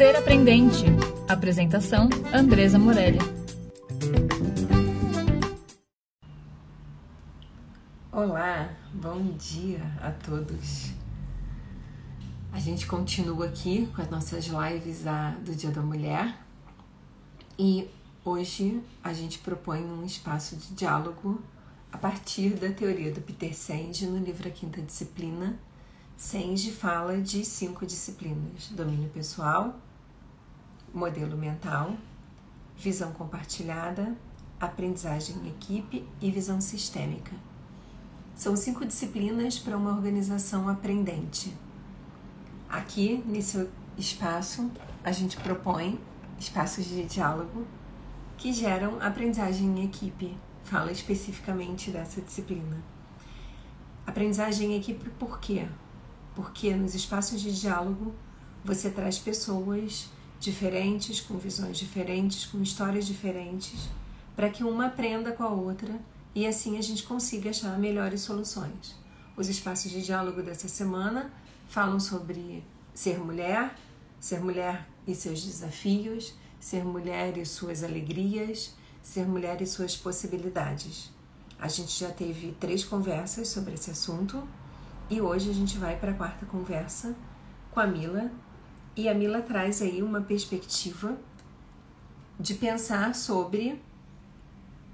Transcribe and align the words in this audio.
Ser 0.00 0.16
Aprendente. 0.16 0.86
Apresentação: 1.28 2.08
Andresa 2.32 2.78
Morelli. 2.78 3.18
Olá, 8.10 8.74
bom 8.94 9.22
dia 9.36 9.82
a 10.00 10.10
todos. 10.10 10.92
A 12.50 12.58
gente 12.58 12.86
continua 12.86 13.44
aqui 13.44 13.90
com 13.94 14.00
as 14.00 14.08
nossas 14.08 14.46
lives 14.46 15.02
do 15.44 15.54
Dia 15.54 15.70
da 15.70 15.82
Mulher 15.82 16.34
e 17.58 17.86
hoje 18.24 18.82
a 19.04 19.12
gente 19.12 19.38
propõe 19.40 19.84
um 19.84 20.02
espaço 20.06 20.56
de 20.56 20.72
diálogo 20.72 21.42
a 21.92 21.98
partir 21.98 22.54
da 22.54 22.72
teoria 22.72 23.12
do 23.12 23.20
Peter 23.20 23.54
Senge 23.54 24.06
no 24.06 24.16
livro 24.16 24.48
A 24.48 24.50
Quinta 24.50 24.80
Disciplina. 24.80 25.60
Senge 26.16 26.72
fala 26.72 27.20
de 27.20 27.44
cinco 27.44 27.84
disciplinas: 27.84 28.70
domínio 28.70 29.10
pessoal, 29.10 29.78
modelo 30.92 31.36
mental, 31.36 31.94
visão 32.76 33.12
compartilhada, 33.12 34.16
aprendizagem 34.58 35.36
em 35.36 35.48
equipe 35.48 36.06
e 36.20 36.30
visão 36.30 36.60
sistêmica. 36.60 37.32
São 38.34 38.56
cinco 38.56 38.84
disciplinas 38.84 39.58
para 39.58 39.76
uma 39.76 39.90
organização 39.90 40.68
aprendente. 40.68 41.54
Aqui, 42.68 43.22
nesse 43.26 43.68
espaço, 43.98 44.70
a 45.04 45.12
gente 45.12 45.36
propõe 45.36 46.00
espaços 46.38 46.84
de 46.86 47.04
diálogo 47.04 47.66
que 48.36 48.52
geram 48.52 49.00
aprendizagem 49.00 49.66
em 49.66 49.84
equipe. 49.84 50.36
Fala 50.64 50.90
especificamente 50.90 51.90
dessa 51.90 52.20
disciplina. 52.20 52.82
Aprendizagem 54.06 54.72
em 54.72 54.78
equipe 54.78 55.10
por 55.10 55.38
quê? 55.38 55.68
Porque 56.34 56.74
nos 56.74 56.94
espaços 56.94 57.40
de 57.40 57.58
diálogo 57.58 58.14
você 58.64 58.90
traz 58.90 59.18
pessoas 59.18 60.08
diferentes, 60.40 61.20
com 61.20 61.36
visões 61.36 61.78
diferentes, 61.78 62.46
com 62.46 62.60
histórias 62.62 63.06
diferentes, 63.06 63.88
para 64.34 64.48
que 64.48 64.64
uma 64.64 64.86
aprenda 64.86 65.32
com 65.32 65.44
a 65.44 65.50
outra 65.50 66.00
e 66.34 66.46
assim 66.46 66.78
a 66.78 66.82
gente 66.82 67.02
consiga 67.02 67.50
achar 67.50 67.78
melhores 67.78 68.22
soluções. 68.22 68.96
Os 69.36 69.48
espaços 69.48 69.90
de 69.90 70.02
diálogo 70.02 70.42
dessa 70.42 70.66
semana 70.66 71.30
falam 71.68 72.00
sobre 72.00 72.64
ser 72.94 73.18
mulher, 73.18 73.74
ser 74.18 74.40
mulher 74.40 74.88
e 75.06 75.14
seus 75.14 75.42
desafios, 75.44 76.34
ser 76.58 76.84
mulher 76.84 77.36
e 77.36 77.44
suas 77.44 77.84
alegrias, 77.84 78.74
ser 79.02 79.26
mulher 79.26 79.60
e 79.60 79.66
suas 79.66 79.96
possibilidades. 79.96 81.10
A 81.58 81.68
gente 81.68 81.98
já 81.98 82.10
teve 82.10 82.52
três 82.58 82.84
conversas 82.84 83.48
sobre 83.48 83.74
esse 83.74 83.90
assunto 83.90 84.46
e 85.10 85.20
hoje 85.20 85.50
a 85.50 85.54
gente 85.54 85.76
vai 85.76 85.96
para 85.96 86.12
a 86.12 86.14
quarta 86.14 86.46
conversa 86.46 87.14
com 87.70 87.80
a 87.80 87.86
Mila. 87.86 88.30
E 88.96 89.08
a 89.08 89.14
Mila 89.14 89.40
traz 89.40 89.80
aí 89.80 90.02
uma 90.02 90.20
perspectiva 90.20 91.16
de 92.38 92.54
pensar 92.54 93.14
sobre 93.14 93.80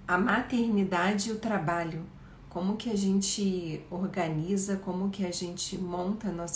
a 0.06 0.18
maternidade 0.18 1.30
e 1.30 1.32
o 1.32 1.38
trabalho, 1.38 2.04
como 2.48 2.76
que 2.76 2.90
a 2.90 2.96
gente 2.96 3.84
organiza, 3.90 4.76
como 4.78 5.10
que 5.10 5.24
a 5.24 5.30
gente 5.30 5.76
monta 5.78 6.28
a 6.28 6.32
nossa 6.32 6.54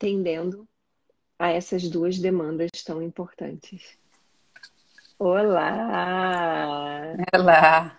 atendendo 0.00 0.66
a 1.38 1.50
essas 1.50 1.88
duas 1.88 2.18
demandas 2.18 2.70
tão 2.84 3.02
importantes. 3.02 3.98
Olá! 5.18 7.14
Olá! 7.32 7.98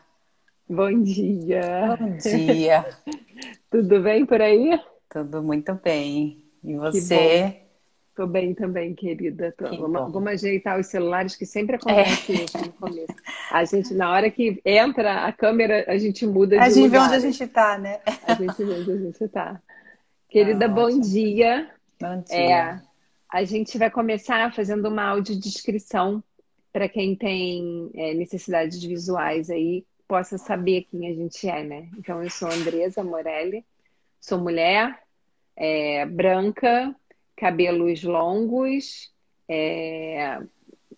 Bom 0.68 1.02
dia! 1.02 1.98
Bom 1.98 2.18
dia! 2.18 2.86
Tudo 3.70 4.02
bem 4.02 4.26
por 4.26 4.42
aí? 4.42 4.80
Tudo 5.10 5.42
muito 5.42 5.74
bem. 5.76 6.44
E 6.64 6.76
você? 6.76 7.65
Tô 8.16 8.26
bem 8.26 8.54
também, 8.54 8.96
querida. 8.96 9.54
Tô, 9.58 9.66
vamos, 9.76 10.14
vamos, 10.14 10.28
ajeitar 10.30 10.80
os 10.80 10.88
celulares, 10.88 11.36
que 11.36 11.46
sempre 11.46 11.76
acontece 11.76 12.32
é. 12.32 12.46
isso 12.46 12.58
no 12.58 12.72
começo. 12.72 13.14
A 13.52 13.66
gente, 13.66 13.94
na 13.94 14.10
hora 14.10 14.32
que 14.32 14.62
entra 14.64 15.26
a 15.26 15.34
câmera, 15.34 15.84
a 15.86 15.98
gente 15.98 16.26
muda 16.26 16.56
de 16.56 16.64
A 16.64 16.70
gente 16.70 16.84
lugar. 16.84 17.02
vê 17.02 17.06
onde 17.08 17.16
a 17.16 17.20
gente 17.20 17.48
tá, 17.48 17.78
né? 17.78 18.00
A 18.26 18.34
gente 18.36 18.64
vê 18.64 18.74
onde 18.74 18.92
a 18.92 18.98
gente 18.98 19.28
tá. 19.28 19.62
Querida, 20.30 20.66
ah, 20.66 20.70
bom 20.70 20.98
dia. 20.98 21.70
Bom 22.00 22.22
dia. 22.22 22.36
É, 22.38 22.82
a 23.30 23.44
gente 23.44 23.78
vai 23.78 23.92
começar 23.92 24.54
fazendo 24.54 24.88
uma 24.88 25.04
audiodescrição 25.04 26.24
para 26.72 26.88
quem 26.88 27.18
tem 27.18 27.90
é, 27.96 28.14
necessidades 28.14 28.82
visuais 28.82 29.50
aí, 29.50 29.86
possa 30.08 30.38
saber 30.38 30.88
quem 30.90 31.10
a 31.10 31.14
gente 31.14 31.50
é, 31.50 31.64
né? 31.64 31.90
Então, 31.98 32.24
eu 32.24 32.30
sou 32.30 32.50
Andresa 32.50 33.04
Morelli, 33.04 33.66
sou 34.22 34.40
mulher, 34.40 35.02
é, 35.56 36.06
branca, 36.06 36.96
cabelos 37.36 38.04
longos, 38.04 39.14
é, 39.48 40.40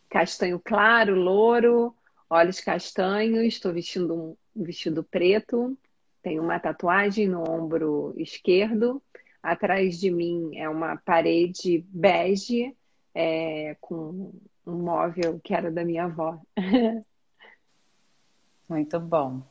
castanho 0.09 0.59
claro, 0.59 1.15
louro, 1.15 1.95
olhos 2.29 2.59
castanhos, 2.59 3.45
estou 3.45 3.73
vestindo 3.73 4.37
um 4.55 4.63
vestido 4.63 5.03
preto, 5.03 5.77
tenho 6.21 6.43
uma 6.43 6.59
tatuagem 6.59 7.27
no 7.27 7.49
ombro 7.49 8.13
esquerdo, 8.17 9.01
atrás 9.41 9.99
de 9.99 10.11
mim 10.11 10.57
é 10.57 10.67
uma 10.67 10.97
parede 10.97 11.85
bege 11.89 12.75
é, 13.13 13.75
com 13.79 14.33
um 14.65 14.73
móvel 14.73 15.39
que 15.43 15.53
era 15.53 15.71
da 15.71 15.85
minha 15.85 16.05
avó. 16.05 16.39
Muito 18.67 18.99
bom. 18.99 19.41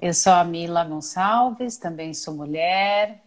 Eu 0.00 0.14
sou 0.14 0.32
a 0.32 0.44
Mila 0.44 0.84
Gonçalves, 0.84 1.76
também 1.76 2.14
sou 2.14 2.34
mulher, 2.34 3.22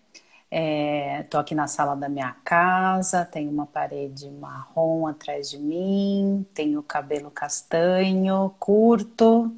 Estou 0.51 1.39
é, 1.39 1.41
aqui 1.41 1.53
na 1.53 1.67
sala 1.67 1.95
da 1.95 2.09
minha 2.09 2.35
casa, 2.43 3.23
tem 3.23 3.47
uma 3.47 3.67
parede 3.67 4.29
marrom 4.31 5.05
atrás 5.05 5.49
de 5.51 5.59
mim, 5.59 6.43
tenho 6.55 6.81
cabelo 6.81 7.29
castanho, 7.29 8.53
curto, 8.59 9.55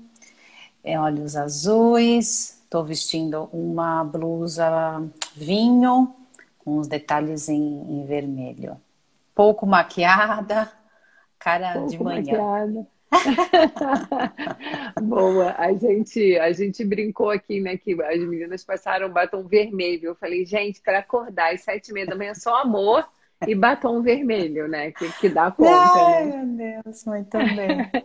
é, 0.83 0.99
olhos 0.99 1.37
azuis, 1.37 2.61
estou 2.63 2.83
vestindo 2.83 3.49
uma 3.53 4.03
blusa 4.03 5.01
vinho 5.33 6.13
com 6.59 6.77
os 6.77 6.87
detalhes 6.87 7.47
em, 7.47 7.57
em 7.57 8.05
vermelho. 8.05 8.75
Pouco 9.33 9.65
maquiada, 9.65 10.69
cara 11.39 11.73
Pouco 11.73 11.89
de 11.89 12.03
manhã. 12.03 12.37
Maquiada. 12.37 12.87
Boa, 15.01 15.55
a 15.57 15.73
gente, 15.73 16.37
a 16.39 16.51
gente 16.51 16.83
brincou 16.85 17.29
aqui, 17.29 17.59
né, 17.59 17.77
que 17.77 18.01
as 18.01 18.19
meninas 18.19 18.63
passaram 18.63 19.09
batom 19.09 19.43
vermelho. 19.47 20.09
Eu 20.09 20.15
falei, 20.15 20.45
gente, 20.45 20.81
para 20.81 20.99
acordar 20.99 21.53
às 21.53 21.61
sete 21.61 21.89
e 21.89 21.93
meia 21.93 22.05
da 22.05 22.15
manhã, 22.15 22.33
só 22.33 22.61
amor 22.61 23.07
e 23.45 23.53
batom 23.55 24.01
vermelho, 24.01 24.67
né, 24.67 24.91
que, 24.91 25.11
que 25.19 25.29
dá 25.29 25.51
conta, 25.51 25.71
Ai, 25.71 26.25
né? 26.25 26.43
meu 26.43 26.83
Deus, 26.83 27.05
muito 27.05 27.37
bem. 27.37 27.91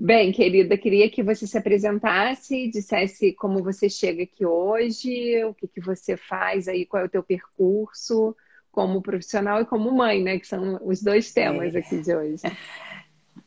Bem, 0.00 0.30
querida, 0.30 0.78
queria 0.78 1.10
que 1.10 1.24
você 1.24 1.44
se 1.44 1.58
apresentasse, 1.58 2.70
dissesse 2.70 3.32
como 3.32 3.64
você 3.64 3.88
chega 3.88 4.22
aqui 4.22 4.46
hoje, 4.46 5.42
o 5.44 5.52
que, 5.52 5.66
que 5.66 5.80
você 5.80 6.16
faz 6.16 6.68
aí, 6.68 6.86
qual 6.86 7.02
é 7.02 7.06
o 7.06 7.08
teu 7.08 7.22
percurso 7.22 8.36
como 8.70 9.02
profissional 9.02 9.60
e 9.60 9.66
como 9.66 9.90
mãe, 9.90 10.22
né? 10.22 10.38
Que 10.38 10.46
são 10.46 10.78
os 10.84 11.02
dois 11.02 11.32
temas 11.32 11.74
é. 11.74 11.78
aqui 11.78 12.00
de 12.00 12.14
hoje. 12.14 12.42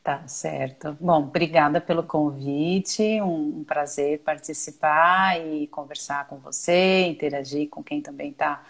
Tá 0.04 0.28
certo. 0.28 0.98
Bom, 1.00 1.20
obrigada 1.26 1.80
pelo 1.80 2.02
convite, 2.02 3.22
um, 3.22 3.64
prazer 3.64 4.20
participar 4.22 5.40
e 5.40 5.68
conversar 5.68 6.28
com 6.28 6.38
você, 6.40 7.06
interagir 7.06 7.70
com 7.70 7.84
quem 7.84 8.02
também 8.02 8.32
está 8.32 8.64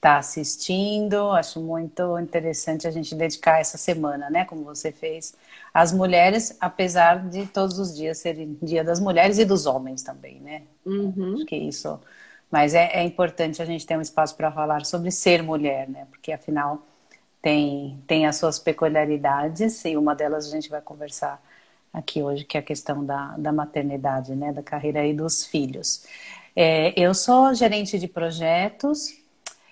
tá 0.00 0.16
assistindo. 0.16 1.32
Acho 1.32 1.60
muito 1.60 2.18
interessante 2.18 2.86
a 2.88 2.90
gente 2.90 3.14
dedicar 3.14 3.60
essa 3.60 3.76
semana, 3.76 4.30
né, 4.30 4.46
como 4.46 4.64
você 4.64 4.90
fez, 4.90 5.34
às 5.74 5.92
mulheres, 5.92 6.56
apesar 6.60 7.28
de 7.28 7.46
todos 7.46 7.78
os 7.78 7.94
dias 7.94 8.16
serem 8.18 8.58
Dia 8.62 8.82
das 8.82 9.00
Mulheres 9.00 9.38
e 9.38 9.44
dos 9.44 9.66
homens 9.66 10.02
também, 10.02 10.40
né? 10.40 10.62
Uhum. 10.86 11.34
Acho 11.34 11.44
que 11.44 11.56
isso. 11.56 12.00
Mas 12.50 12.74
é, 12.74 12.90
é 12.94 13.02
importante 13.04 13.60
a 13.60 13.66
gente 13.66 13.86
ter 13.86 13.98
um 13.98 14.00
espaço 14.00 14.34
para 14.34 14.50
falar 14.50 14.86
sobre 14.86 15.10
ser 15.10 15.42
mulher, 15.42 15.88
né? 15.90 16.06
Porque 16.10 16.32
afinal 16.32 16.82
tem, 17.42 18.02
tem 18.06 18.26
as 18.26 18.36
suas 18.36 18.58
peculiaridades 18.58 19.84
e 19.84 19.96
uma 19.96 20.14
delas 20.14 20.46
a 20.46 20.50
gente 20.50 20.68
vai 20.68 20.80
conversar 20.80 21.42
aqui 21.92 22.22
hoje, 22.22 22.44
que 22.44 22.56
é 22.56 22.60
a 22.60 22.62
questão 22.62 23.04
da, 23.04 23.36
da 23.36 23.52
maternidade, 23.52 24.34
né, 24.34 24.52
da 24.52 24.62
carreira 24.62 25.04
e 25.06 25.12
dos 25.14 25.44
filhos. 25.44 26.06
É, 26.54 26.92
eu 27.00 27.14
sou 27.14 27.54
gerente 27.54 27.98
de 27.98 28.06
projetos, 28.06 29.16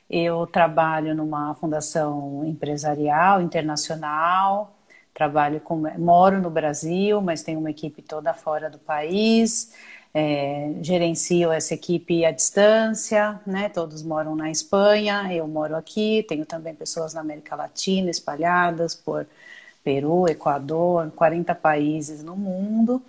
eu 0.09 0.47
trabalho 0.47 1.15
numa 1.15 1.55
fundação 1.55 2.45
empresarial 2.47 3.43
internacional, 3.43 4.75
trabalho 5.13 5.61
com, 5.61 5.77
moro 5.99 6.41
no 6.41 6.51
Brasil, 6.51 7.21
mas 7.21 7.43
tenho 7.43 7.59
uma 7.59 7.71
equipe 7.71 8.01
toda 8.03 8.33
fora 8.33 8.71
do 8.71 8.79
país 8.79 9.75
é, 10.15 10.75
gerencio 10.83 11.53
essa 11.53 11.75
equipe 11.75 12.25
à 12.25 12.31
distância, 12.31 13.41
né? 13.47 13.69
Todos 13.69 14.03
moram 14.03 14.35
na 14.35 14.51
Espanha, 14.51 15.33
eu 15.33 15.47
moro 15.47 15.77
aqui, 15.77 16.25
tenho 16.29 16.47
também 16.47 16.75
pessoas 16.75 17.15
na 17.15 17.21
América 17.21 17.55
Latina 17.57 18.11
espalhadas 18.11 18.95
por 18.95 19.27
Peru, 19.85 20.29
Equador, 20.29 21.11
40 21.13 21.55
países 21.55 22.23
no 22.23 22.37
mundo. 22.37 23.03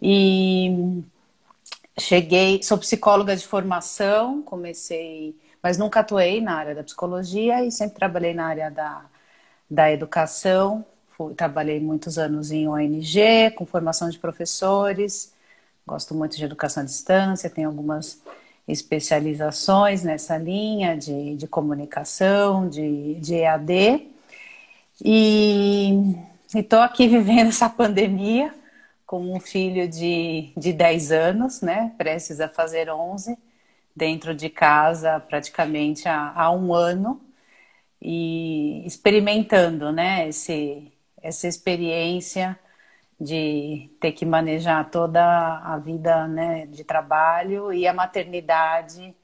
E 0.00 1.02
cheguei, 1.98 2.62
sou 2.62 2.78
psicóloga 2.78 3.36
de 3.36 3.46
formação, 3.46 4.42
comecei, 4.42 5.36
mas 5.62 5.78
nunca 5.78 6.00
atuei 6.00 6.40
na 6.40 6.54
área 6.56 6.74
da 6.74 6.82
psicologia 6.84 7.64
e 7.64 7.70
sempre 7.70 7.96
trabalhei 7.96 8.34
na 8.34 8.46
área 8.46 8.70
da, 8.70 9.04
da 9.70 9.92
educação. 9.92 10.84
Fui, 11.16 11.34
trabalhei 11.34 11.80
muitos 11.80 12.18
anos 12.18 12.50
em 12.50 12.68
ONG, 12.68 13.50
com 13.56 13.66
formação 13.66 14.08
de 14.10 14.18
professores. 14.18 15.33
Gosto 15.86 16.14
muito 16.14 16.36
de 16.36 16.44
educação 16.44 16.82
à 16.82 16.86
distância, 16.86 17.50
tenho 17.50 17.68
algumas 17.68 18.22
especializações 18.66 20.02
nessa 20.02 20.38
linha 20.38 20.96
de, 20.96 21.36
de 21.36 21.46
comunicação, 21.46 22.68
de, 22.68 23.16
de 23.16 23.34
EAD. 23.34 24.08
E 25.04 26.16
estou 26.54 26.80
aqui 26.80 27.06
vivendo 27.08 27.48
essa 27.48 27.68
pandemia 27.68 28.54
com 29.06 29.34
um 29.34 29.38
filho 29.38 29.86
de, 29.86 30.52
de 30.56 30.72
10 30.72 31.12
anos, 31.12 31.60
né? 31.60 31.92
Prestes 31.98 32.40
a 32.40 32.48
fazer 32.48 32.88
11, 32.90 33.36
dentro 33.94 34.34
de 34.34 34.48
casa 34.48 35.20
praticamente 35.20 36.08
há, 36.08 36.32
há 36.34 36.50
um 36.50 36.72
ano 36.72 37.20
e 38.00 38.82
experimentando, 38.86 39.92
né? 39.92 40.28
Esse, 40.28 40.90
essa 41.22 41.46
experiência 41.46 42.58
de 43.24 43.90
ter 43.98 44.12
que 44.12 44.26
manejar 44.26 44.90
toda 44.90 45.58
a 45.58 45.78
vida 45.78 46.28
né, 46.28 46.66
de 46.66 46.84
trabalho 46.84 47.72
e 47.72 47.86
a 47.88 47.94
maternidade, 47.94 49.14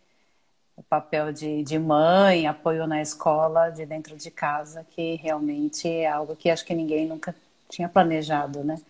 o 0.76 0.82
papel 0.82 1.32
de, 1.32 1.62
de 1.62 1.78
mãe, 1.78 2.46
apoio 2.46 2.86
na 2.86 3.02
escola, 3.02 3.68
de 3.70 3.84
dentro 3.84 4.16
de 4.16 4.30
casa, 4.30 4.84
que 4.90 5.16
realmente 5.16 5.86
é 5.86 6.08
algo 6.08 6.34
que 6.34 6.48
acho 6.48 6.64
que 6.64 6.74
ninguém 6.74 7.06
nunca 7.06 7.34
tinha 7.68 7.88
planejado, 7.88 8.64
né? 8.64 8.80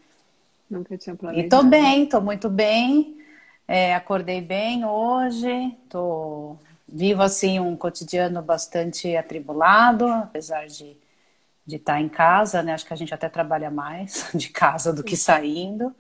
Nunca 0.71 0.97
tinha 0.97 1.17
planejado. 1.17 1.47
E 1.47 1.49
tô 1.49 1.63
bem, 1.65 2.07
tô 2.07 2.21
muito 2.21 2.49
bem. 2.49 3.19
É, 3.67 3.95
acordei 3.95 4.41
bem 4.41 4.85
hoje, 4.85 5.77
tô 5.89 6.57
vivo 6.89 7.23
assim 7.23 7.59
um 7.61 7.77
cotidiano 7.77 8.41
bastante 8.43 9.17
atribulado, 9.17 10.07
apesar 10.07 10.67
de 10.67 10.97
de 11.67 11.77
estar 11.77 11.95
tá 11.95 12.01
em 12.01 12.09
casa, 12.09 12.63
né? 12.63 12.73
Acho 12.75 12.87
que 12.87 12.93
a 12.93 12.97
gente 12.97 13.15
até 13.15 13.29
trabalha 13.29 13.71
mais 13.71 14.31
de 14.35 14.49
casa 14.49 14.93
do 14.93 15.05
que 15.05 15.17
saindo. 15.17 15.95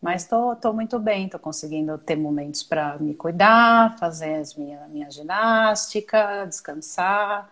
Mas 0.00 0.22
estou 0.22 0.54
tô, 0.54 0.70
tô 0.70 0.72
muito 0.72 0.98
bem, 0.98 1.24
estou 1.26 1.40
conseguindo 1.40 1.96
ter 1.98 2.16
momentos 2.16 2.62
para 2.62 2.98
me 2.98 3.14
cuidar, 3.14 3.98
fazer 3.98 4.36
as 4.36 4.54
minha, 4.54 4.86
minha 4.88 5.10
ginástica, 5.10 6.44
descansar. 6.46 7.50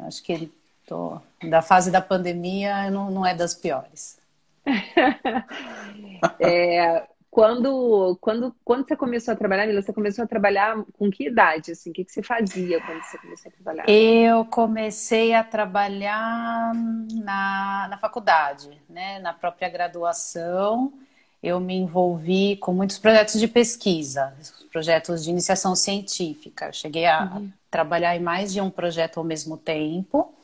Acho 0.00 0.22
que 0.22 0.52
tô, 0.86 1.20
da 1.48 1.62
fase 1.62 1.90
da 1.90 2.00
pandemia 2.00 2.90
não, 2.90 3.10
não 3.10 3.24
é 3.24 3.34
das 3.34 3.54
piores. 3.54 4.18
é, 6.40 7.06
quando, 7.38 8.18
quando, 8.20 8.56
quando 8.64 8.88
você 8.88 8.96
começou 8.96 9.32
a 9.32 9.36
trabalhar, 9.36 9.64
Mila, 9.64 9.80
você 9.80 9.92
começou 9.92 10.24
a 10.24 10.26
trabalhar 10.26 10.76
com 10.98 11.08
que 11.08 11.28
idade? 11.28 11.70
Assim? 11.70 11.90
O 11.90 11.92
que, 11.92 12.04
que 12.04 12.10
você 12.10 12.20
fazia 12.20 12.80
quando 12.80 13.00
você 13.00 13.16
começou 13.16 13.48
a 13.48 13.52
trabalhar? 13.62 13.88
Eu 13.88 14.44
comecei 14.44 15.32
a 15.32 15.44
trabalhar 15.44 16.72
na, 17.14 17.86
na 17.90 17.96
faculdade, 17.98 18.82
né? 18.90 19.20
na 19.20 19.32
própria 19.32 19.68
graduação. 19.68 20.92
Eu 21.40 21.60
me 21.60 21.76
envolvi 21.76 22.56
com 22.56 22.72
muitos 22.72 22.98
projetos 22.98 23.38
de 23.38 23.46
pesquisa, 23.46 24.34
projetos 24.72 25.22
de 25.22 25.30
iniciação 25.30 25.76
científica. 25.76 26.66
Eu 26.66 26.72
cheguei 26.72 27.06
a 27.06 27.22
uhum. 27.36 27.52
trabalhar 27.70 28.16
em 28.16 28.20
mais 28.20 28.52
de 28.52 28.60
um 28.60 28.68
projeto 28.68 29.18
ao 29.18 29.24
mesmo 29.24 29.56
tempo. 29.56 30.34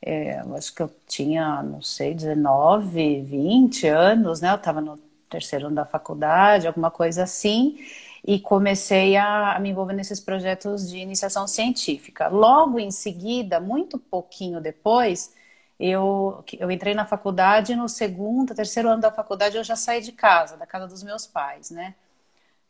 É, 0.00 0.38
acho 0.56 0.72
que 0.72 0.82
eu 0.82 0.90
tinha, 1.08 1.64
não 1.64 1.82
sei, 1.82 2.14
19, 2.14 3.22
20 3.22 3.88
anos, 3.88 4.40
né? 4.40 4.52
Eu 4.52 4.54
estava 4.54 4.80
no 4.80 4.96
terceiro 5.32 5.66
ano 5.66 5.76
da 5.76 5.84
faculdade, 5.84 6.66
alguma 6.66 6.90
coisa 6.90 7.22
assim, 7.24 7.78
e 8.24 8.38
comecei 8.38 9.16
a, 9.16 9.56
a, 9.56 9.58
me 9.58 9.70
envolver 9.70 9.94
nesses 9.94 10.20
projetos 10.20 10.88
de 10.88 10.98
iniciação 10.98 11.46
científica. 11.48 12.28
Logo 12.28 12.78
em 12.78 12.90
seguida, 12.90 13.58
muito 13.60 13.98
pouquinho 13.98 14.60
depois, 14.60 15.34
eu, 15.80 16.44
eu 16.58 16.70
entrei 16.70 16.94
na 16.94 17.04
faculdade, 17.06 17.74
no 17.74 17.88
segundo, 17.88 18.54
terceiro 18.54 18.88
ano 18.88 19.02
da 19.02 19.10
faculdade, 19.10 19.56
eu 19.56 19.64
já 19.64 19.74
saí 19.76 20.00
de 20.00 20.12
casa, 20.12 20.56
da 20.56 20.66
casa 20.66 20.86
dos 20.86 21.02
meus 21.02 21.26
pais, 21.26 21.70
né? 21.70 21.94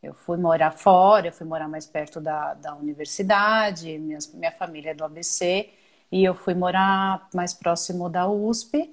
Eu 0.02 0.14
fui 0.14 0.36
morar 0.36 0.72
fora, 0.72 1.28
eu 1.28 1.32
fui 1.32 1.46
morar 1.46 1.68
mais 1.68 1.86
perto 1.86 2.20
da, 2.20 2.54
da 2.54 2.74
universidade, 2.74 3.98
minha, 3.98 4.18
minha 4.34 4.52
família 4.52 4.90
é 4.90 4.94
do 4.94 5.04
ABC, 5.04 5.70
e 6.10 6.24
eu 6.24 6.34
fui 6.34 6.54
morar 6.54 7.28
mais 7.34 7.54
próximo 7.54 8.08
da 8.08 8.28
USP, 8.28 8.90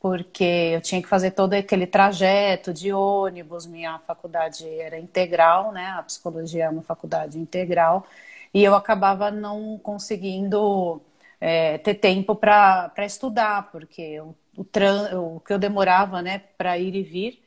porque 0.00 0.44
eu 0.74 0.80
tinha 0.80 1.02
que 1.02 1.08
fazer 1.08 1.32
todo 1.32 1.54
aquele 1.54 1.86
trajeto 1.86 2.72
de 2.72 2.92
ônibus, 2.92 3.66
minha 3.66 3.98
faculdade 4.00 4.68
era 4.68 4.98
integral, 4.98 5.72
né? 5.72 5.86
A 5.98 6.02
psicologia 6.02 6.64
é 6.66 6.70
uma 6.70 6.82
faculdade 6.82 7.38
integral, 7.38 8.06
e 8.54 8.62
eu 8.64 8.74
acabava 8.74 9.30
não 9.30 9.78
conseguindo 9.82 11.00
é, 11.40 11.78
ter 11.78 11.94
tempo 11.94 12.34
para 12.34 12.92
estudar, 13.00 13.70
porque 13.70 14.20
o, 14.20 14.34
o, 14.56 15.36
o 15.36 15.40
que 15.40 15.52
eu 15.52 15.58
demorava 15.58 16.22
né, 16.22 16.42
para 16.56 16.78
ir 16.78 16.94
e 16.94 17.02
vir 17.02 17.42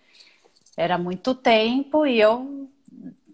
era 0.77 0.97
muito 0.97 1.35
tempo 1.35 2.05
e 2.05 2.19
eu 2.19 2.69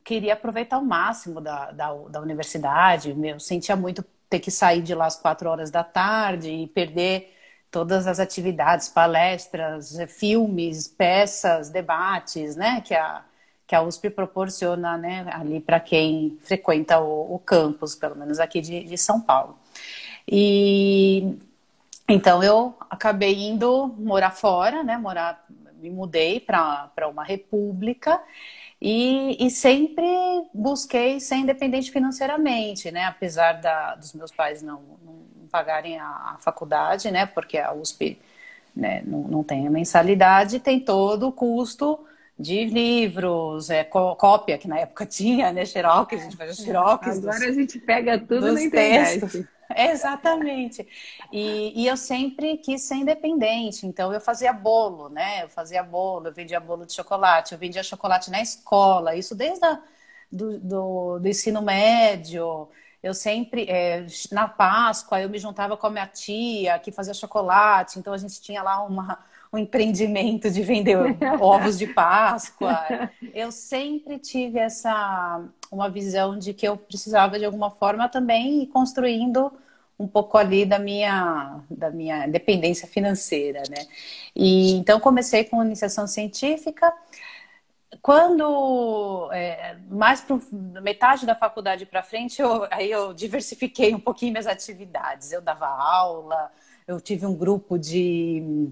queria 0.04 0.34
aproveitar 0.34 0.80
o 0.80 0.86
máximo 0.86 1.42
da, 1.42 1.72
da, 1.72 1.94
da 1.94 2.22
universidade, 2.22 3.16
eu 3.24 3.40
sentia 3.40 3.76
muito 3.76 4.04
ter 4.30 4.40
que 4.40 4.52
sair 4.52 4.82
de 4.82 4.96
lá 4.96 5.06
às 5.06 5.18
quatro 5.18 5.50
horas 5.50 5.72
da 5.72 5.84
tarde 5.84 6.50
e 6.50 6.68
perder 6.68 7.37
todas 7.70 8.08
as 8.08 8.20
atividades, 8.20 8.90
palestras, 8.90 9.98
filmes, 10.08 10.88
peças, 10.88 11.70
debates, 11.70 12.56
né, 12.56 12.82
que 12.82 12.94
a, 12.96 13.24
que 13.66 13.76
a 13.76 13.82
USP 13.82 14.10
proporciona, 14.10 14.98
né, 14.98 15.28
ali 15.32 15.60
para 15.60 15.80
quem 15.80 16.38
frequenta 16.42 17.00
o, 17.00 17.36
o, 17.36 17.40
campus, 17.40 17.96
pelo 17.96 18.16
menos 18.16 18.40
aqui 18.40 18.62
de, 18.62 18.84
de 18.84 18.98
São 18.98 19.20
Paulo. 19.20 19.58
E 20.28 21.38
então 22.10 22.42
eu 22.42 22.74
acabei 22.90 23.36
indo 23.36 23.94
morar 23.98 24.32
fora, 24.32 24.84
né, 24.84 24.98
morar, 24.98 25.46
me 25.80 25.90
mudei 25.90 26.40
para 26.40 27.08
uma 27.10 27.24
república 27.24 28.22
e, 28.82 29.46
e, 29.46 29.50
sempre 29.50 30.06
busquei 30.54 31.20
ser 31.20 31.36
independente 31.38 31.92
financeiramente, 31.92 32.92
né? 32.92 33.06
Apesar 33.06 33.54
da, 33.54 33.96
dos 33.96 34.14
meus 34.14 34.32
pais 34.32 34.62
não, 34.62 34.82
não 35.04 35.37
pagarem 35.48 36.00
a, 36.00 36.06
a, 36.06 36.38
faculdade, 36.40 37.10
né? 37.12 37.26
Porque 37.26 37.58
a 37.58 37.74
USP 37.74 38.20
né, 38.76 39.02
não, 39.06 39.20
não 39.24 39.44
tem 39.44 39.68
a 39.68 39.72
mensalidade, 39.72 40.60
tem 40.60 40.80
todo 40.80 41.28
o 41.28 41.32
custo 41.32 42.00
de 42.40 42.66
livros, 42.66 43.70
é, 43.70 43.84
cópia, 43.84 44.58
que 44.58 44.68
na 44.68 44.80
época 44.80 45.06
tinha, 45.08 45.52
né? 45.52 45.66
Xerox, 45.66 46.14
a 46.14 46.24
gente 46.24 46.38
faz 46.38 46.58
xerox. 46.58 47.08
Agora 47.08 47.40
dos, 47.40 47.48
a 47.48 47.52
gente 47.52 47.80
pega 47.80 48.20
tudo 48.20 48.54
na 48.54 48.62
internet. 48.62 49.20
Textos. 49.22 49.46
Exatamente. 49.76 50.88
E, 51.32 51.84
e, 51.84 51.88
eu 51.88 51.98
sempre 51.98 52.58
quis 52.58 52.84
ser 52.84 52.96
independente, 52.96 53.86
então 53.86 54.14
eu 54.14 54.22
fazia 54.22 54.54
bolo, 54.54 55.10
né? 55.10 55.44
Eu 55.44 55.50
fazia 55.50 55.84
bolo, 55.84 56.28
eu 56.28 56.34
vendia 56.34 56.60
bolo 56.60 56.86
de 56.86 56.94
chocolate, 56.94 57.54
eu 57.54 57.60
vendia 57.60 57.84
chocolate 57.84 58.32
na 58.32 58.42
escola, 58.42 59.16
isso 59.16 59.36
desde 59.36 59.66
a, 59.66 59.82
do, 60.32 60.58
do, 60.60 61.20
do 61.20 61.28
ensino 61.28 61.62
médio. 61.62 62.70
Eu 63.02 63.14
sempre, 63.14 63.66
é, 63.70 64.06
na 64.32 64.48
Páscoa, 64.48 65.22
eu 65.22 65.30
me 65.30 65.38
juntava 65.38 65.78
com 65.78 65.88
a 65.88 65.90
minha 65.90 66.08
tia 66.08 66.80
que 66.80 66.92
fazia 66.92 67.14
chocolate, 67.14 68.00
então 68.00 68.12
a 68.14 68.18
gente 68.18 68.42
tinha 68.42 68.64
lá 68.64 68.84
uma, 68.84 69.20
um 69.54 69.58
empreendimento 69.58 70.50
de 70.50 70.62
vender 70.62 70.98
ovos 71.40 71.78
de 71.78 71.88
Páscoa. 71.88 72.80
Eu 73.34 73.52
sempre 73.52 74.18
tive 74.20 74.60
essa 74.60 75.44
uma 75.72 75.90
visão 75.90 76.38
de 76.38 76.54
que 76.54 76.68
eu 76.68 76.78
precisava 76.78 77.38
de 77.38 77.46
alguma 77.46 77.70
forma 77.70 78.08
também 78.08 78.64
ir 78.64 78.68
construindo 78.68 79.52
um 80.00 80.08
pouco 80.08 80.38
ali 80.38 80.66
da 80.66 80.78
minha 80.78 81.60
da 81.70 81.90
minha 81.90 82.28
dependência 82.28 82.88
financeira, 82.88 83.64
né? 83.70 83.88
E 84.36 84.74
então 84.74 85.00
comecei 85.00 85.44
com 85.44 85.64
iniciação 85.64 86.08
científica. 86.08 86.94
Quando 88.02 89.30
é, 89.32 89.78
mais 89.90 90.20
para 90.22 90.38
metade 90.82 91.26
da 91.26 91.34
faculdade 91.34 91.86
para 91.86 92.04
frente, 92.04 92.42
eu, 92.42 92.68
aí 92.70 92.92
eu 92.92 93.14
diversifiquei 93.14 93.96
um 93.96 94.00
pouquinho 94.00 94.34
minhas 94.34 94.48
atividades. 94.48 95.32
Eu 95.32 95.42
dava 95.42 95.68
aula, 95.68 96.52
eu 96.88 97.00
tive 97.00 97.26
um 97.26 97.36
grupo 97.36 97.78
de 97.78 98.70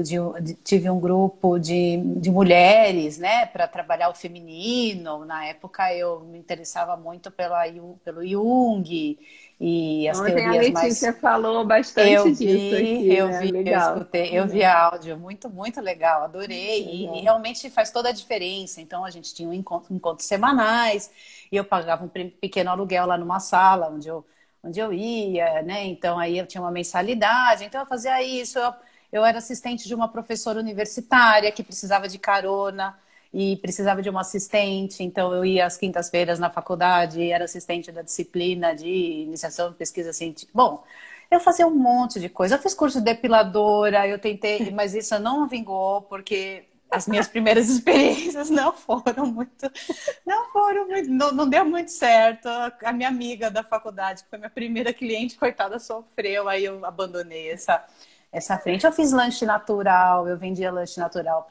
eu 0.00 0.34
tive 0.64 0.88
um 0.88 0.98
grupo 1.00 1.58
de, 1.58 1.96
de 2.16 2.30
mulheres, 2.30 3.18
né, 3.18 3.46
para 3.46 3.66
trabalhar 3.68 4.08
o 4.08 4.14
feminino. 4.14 5.24
Na 5.24 5.44
época 5.46 5.94
eu 5.94 6.20
me 6.20 6.38
interessava 6.38 6.96
muito 6.96 7.30
pela, 7.30 7.64
pelo 8.04 8.26
Jung 8.26 9.18
e 9.64 10.08
as 10.08 10.18
Ontem 10.18 10.34
teorias 10.34 10.76
a 10.76 10.80
Letícia 10.80 11.10
mais... 11.12 11.20
falou 11.20 11.64
bastante 11.64 12.10
eu 12.10 12.24
disso 12.24 12.42
vi, 12.42 12.74
aqui, 12.74 13.14
Eu 13.14 13.28
né? 13.28 13.40
vi, 13.40 13.52
legal. 13.52 13.90
eu 13.90 13.96
escutei, 13.96 14.38
eu 14.38 14.48
vi 14.48 14.64
áudio, 14.64 15.16
muito, 15.16 15.48
muito 15.48 15.80
legal, 15.80 16.24
adorei. 16.24 16.84
E, 16.84 17.18
e, 17.18 17.20
realmente 17.20 17.70
faz 17.70 17.88
toda 17.92 18.08
a 18.08 18.12
diferença. 18.12 18.80
Então 18.80 19.04
a 19.04 19.10
gente 19.10 19.32
tinha 19.32 19.48
um 19.48 19.52
encontro, 19.52 19.94
encontros 19.94 20.26
semanais 20.26 21.12
e 21.52 21.56
eu 21.56 21.64
pagava 21.64 22.04
um 22.04 22.08
pequeno 22.08 22.70
aluguel 22.70 23.06
lá 23.06 23.16
numa 23.16 23.38
sala 23.38 23.88
onde 23.88 24.08
eu, 24.08 24.26
onde 24.64 24.80
eu 24.80 24.92
ia, 24.92 25.62
né? 25.62 25.86
Então 25.86 26.18
aí 26.18 26.38
eu 26.38 26.46
tinha 26.46 26.60
uma 26.60 26.72
mensalidade, 26.72 27.64
então 27.64 27.82
eu 27.82 27.86
fazia 27.86 28.20
isso, 28.20 28.58
eu 28.58 28.72
eu 29.12 29.24
era 29.24 29.38
assistente 29.38 29.86
de 29.86 29.94
uma 29.94 30.08
professora 30.08 30.58
universitária 30.58 31.52
que 31.52 31.62
precisava 31.62 32.08
de 32.08 32.18
carona 32.18 32.98
e 33.32 33.56
precisava 33.56 34.02
de 34.02 34.10
uma 34.10 34.20
assistente, 34.22 35.02
então 35.02 35.32
eu 35.34 35.44
ia 35.44 35.66
às 35.66 35.76
quintas-feiras 35.76 36.38
na 36.38 36.50
faculdade 36.50 37.20
e 37.20 37.30
era 37.30 37.44
assistente 37.44 37.90
da 37.92 38.02
disciplina 38.02 38.74
de 38.74 38.88
iniciação 38.88 39.70
de 39.70 39.76
pesquisa 39.76 40.12
científica. 40.12 40.52
Bom, 40.54 40.84
Eu 41.30 41.40
fazia 41.40 41.66
um 41.66 41.74
monte 41.74 42.20
de 42.20 42.28
coisa. 42.28 42.56
Eu 42.56 42.58
fiz 42.60 42.74
curso 42.74 42.98
de 42.98 43.04
depiladora, 43.06 44.06
eu 44.06 44.18
tentei, 44.18 44.70
mas 44.72 44.94
isso 44.94 45.18
não 45.18 45.48
vingou, 45.48 46.02
porque 46.02 46.64
as 46.90 47.08
minhas 47.08 47.26
primeiras 47.26 47.68
experiências 47.70 48.50
não 48.50 48.72
foram 48.72 49.26
muito, 49.26 49.70
não 50.26 50.50
foram 50.50 50.86
muito, 50.88 51.10
não, 51.10 51.32
não, 51.32 51.48
deu 51.48 51.64
muito 51.64 51.90
certo. 51.90 52.48
A 52.84 52.92
minha 52.92 53.08
amiga 53.08 53.50
da 53.50 53.64
faculdade, 53.64 54.24
que 54.24 54.30
foi 54.30 54.38
minha 54.38 54.50
primeira 54.50 54.92
cliente, 54.92 55.36
coitada, 55.38 55.78
sofreu, 55.78 56.48
aí 56.48 56.64
eu 56.66 56.84
abandonei 56.84 57.50
essa, 57.50 57.82
essa 58.32 58.56
frente. 58.58 58.86
Eu 58.86 58.92
fiz 58.92 59.12
lanche 59.12 59.44
natural, 59.44 60.26
eu 60.26 60.38
vendia 60.38 60.72
lanche 60.72 60.98
natural 60.98 61.46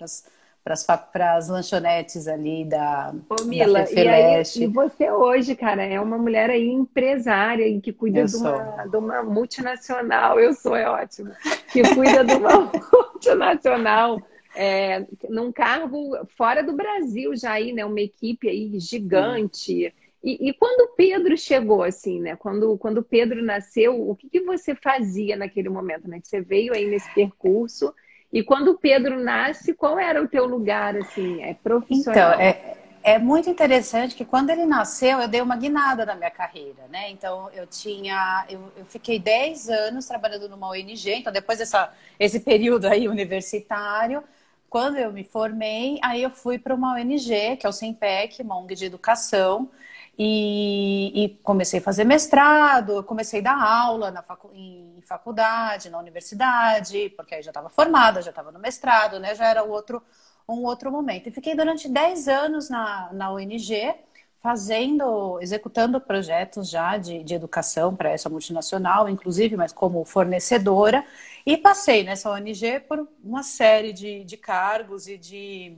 para 0.63 1.35
as 1.35 1.47
lanchonetes 1.47 2.27
ali 2.27 2.65
da, 2.65 3.13
Ô, 3.29 3.43
Mila, 3.45 3.83
da 3.83 3.91
e, 3.91 4.07
aí, 4.07 4.43
e 4.55 4.67
você 4.67 5.11
hoje, 5.11 5.55
cara, 5.55 5.83
é 5.83 6.00
uma 6.00 6.17
mulher 6.17 6.50
aí 6.50 6.67
empresária 6.67 7.67
e 7.67 7.79
que 7.79 7.93
cuida 7.93 8.25
de 8.25 8.35
uma, 8.35 8.85
de 8.85 8.97
uma, 8.97 9.23
multinacional. 9.23 10.39
Eu 10.39 10.53
sou, 10.53 10.75
é 10.75 10.89
ótimo. 10.89 11.31
Que 11.71 11.83
cuida 11.95 12.23
de 12.23 12.33
uma 12.33 12.71
multinacional 12.91 14.21
é, 14.55 15.05
num 15.29 15.51
cargo 15.51 16.17
fora 16.38 16.61
do 16.63 16.73
Brasil 16.73 17.35
já 17.35 17.53
aí, 17.53 17.71
né? 17.71 17.85
Uma 17.85 18.01
equipe 18.01 18.50
aí 18.50 18.79
gigante. 18.79 19.93
E, 20.23 20.49
e, 20.49 20.53
quando 20.53 20.93
Pedro 20.95 21.35
chegou, 21.35 21.81
assim, 21.81 22.19
né? 22.19 22.35
Quando, 22.35 22.77
quando 22.77 23.03
Pedro 23.03 23.41
nasceu, 23.41 24.09
o 24.09 24.15
que, 24.15 24.29
que 24.29 24.41
você 24.41 24.75
fazia 24.75 25.35
naquele 25.35 25.69
momento, 25.69 26.07
né? 26.07 26.19
Que 26.19 26.27
você 26.27 26.41
veio 26.41 26.73
aí 26.73 26.85
nesse 26.85 27.11
percurso 27.13 27.93
e 28.31 28.41
quando 28.41 28.77
Pedro 28.77 29.19
nasce, 29.19 29.73
qual 29.73 29.99
era 29.99 30.21
o 30.21 30.27
teu 30.27 30.45
lugar, 30.45 30.95
assim, 30.95 31.41
é 31.41 31.53
profissional? 31.53 32.33
Então, 32.33 32.41
é, 32.41 32.77
é 33.03 33.19
muito 33.19 33.49
interessante 33.49 34.15
que 34.15 34.23
quando 34.23 34.51
ele 34.51 34.65
nasceu, 34.65 35.19
eu 35.19 35.27
dei 35.27 35.41
uma 35.41 35.57
guinada 35.57 36.05
na 36.05 36.15
minha 36.15 36.31
carreira, 36.31 36.87
né? 36.89 37.09
Então, 37.09 37.49
eu 37.53 37.67
tinha... 37.67 38.45
Eu, 38.49 38.71
eu 38.77 38.85
fiquei 38.85 39.19
10 39.19 39.69
anos 39.69 40.05
trabalhando 40.05 40.47
numa 40.47 40.69
ONG, 40.69 41.13
então 41.13 41.33
depois 41.33 41.59
dessa, 41.59 41.91
esse 42.17 42.39
período 42.39 42.85
aí 42.85 43.09
universitário, 43.09 44.23
quando 44.69 44.97
eu 44.97 45.11
me 45.11 45.25
formei, 45.25 45.99
aí 46.01 46.23
eu 46.23 46.29
fui 46.29 46.57
para 46.57 46.73
uma 46.73 46.93
ONG, 46.93 47.57
que 47.57 47.65
é 47.65 47.69
o 47.69 47.73
SEMPEC, 47.73 48.43
uma 48.43 48.57
ONG 48.57 48.75
de 48.75 48.85
educação, 48.85 49.69
e, 50.18 51.24
e, 51.24 51.30
comecei 51.41 51.80
a 51.80 51.84
fazer 51.84 52.03
mestrado, 52.03 53.03
comecei 53.03 53.39
a 53.39 53.44
dar 53.44 53.62
aula 53.62 54.12
na 54.12 54.22
facu 54.22 54.51
em 54.53 55.01
faculdade, 55.06 55.89
na 55.89 55.98
universidade, 55.98 57.10
porque 57.15 57.36
aí 57.36 57.41
já 57.41 57.50
estava 57.50 57.70
formada, 57.70 58.22
já 58.22 58.30
estava 58.30 58.51
no 58.51 58.60
mestrado, 58.60 59.20
né? 59.20 59.34
Já 59.36 59.48
era 59.48 59.63
outro, 59.63 60.01
um 60.48 60.65
outro 60.65 60.91
momento. 60.91 61.27
E 61.27 61.32
fiquei 61.32 61.56
durante 61.56 61.88
10 61.89 62.27
anos 62.27 62.70
na, 62.70 63.10
na 63.13 63.32
ONG, 63.32 63.96
fazendo, 64.41 65.39
executando 65.41 66.00
projetos 66.01 66.70
já 66.70 66.98
de, 66.98 67.24
de 67.24 67.34
educação 67.34 67.96
para 67.96 68.10
essa 68.10 68.30
multinacional, 68.30 69.08
inclusive, 69.08 69.56
mas 69.56 69.72
como 69.72 70.03
fornecedora, 70.03 71.06
e 71.46 71.58
passei 71.58 72.03
nessa 72.03 72.30
ONG 72.32 72.80
por 72.82 73.08
uma 73.24 73.44
série 73.44 73.94
de, 73.94 74.24
de 74.24 74.38
cargos 74.38 75.08
e 75.08 75.18
de 75.18 75.77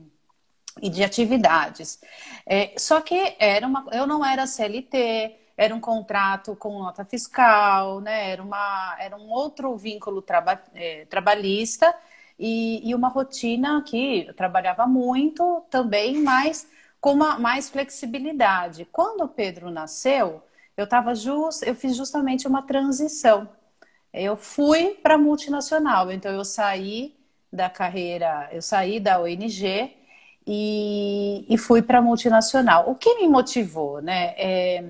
e 0.81 0.89
de 0.89 1.03
atividades. 1.03 1.99
É, 2.45 2.73
só 2.77 3.01
que 3.01 3.35
era 3.39 3.65
uma, 3.67 3.85
eu 3.91 4.07
não 4.07 4.25
era 4.25 4.47
CLT, 4.47 5.35
era 5.55 5.73
um 5.73 5.79
contrato 5.79 6.55
com 6.55 6.79
nota 6.79 7.05
fiscal, 7.05 8.01
né? 8.01 8.31
era, 8.31 8.41
uma, 8.41 8.95
era 8.99 9.15
um 9.15 9.29
outro 9.29 9.75
vínculo 9.77 10.21
traba, 10.21 10.61
é, 10.73 11.05
trabalhista 11.05 11.95
e, 12.39 12.81
e, 12.89 12.95
uma 12.95 13.07
rotina 13.07 13.81
que 13.83 14.25
eu 14.27 14.33
trabalhava 14.33 14.87
muito 14.87 15.63
também, 15.69 16.21
mas 16.21 16.67
com 16.99 17.13
uma, 17.13 17.37
mais 17.37 17.69
flexibilidade. 17.69 18.85
Quando 18.91 19.23
o 19.25 19.27
Pedro 19.27 19.69
nasceu, 19.69 20.41
eu 20.75 20.87
tava 20.87 21.13
just, 21.13 21.61
eu 21.63 21.75
fiz 21.75 21.95
justamente 21.95 22.47
uma 22.47 22.63
transição. 22.63 23.47
Eu 24.11 24.35
fui 24.35 24.91
para 25.01 25.17
multinacional, 25.17 26.11
então 26.11 26.31
eu 26.31 26.45
saí 26.45 27.15
da 27.51 27.69
carreira, 27.69 28.49
eu 28.51 28.61
saí 28.61 28.99
da 28.99 29.19
ONG 29.19 30.02
e, 30.45 31.45
e 31.49 31.57
fui 31.57 31.81
para 31.81 32.01
multinacional. 32.01 32.89
O 32.89 32.95
que 32.95 33.15
me 33.15 33.27
motivou, 33.27 34.01
né? 34.01 34.33
É, 34.37 34.83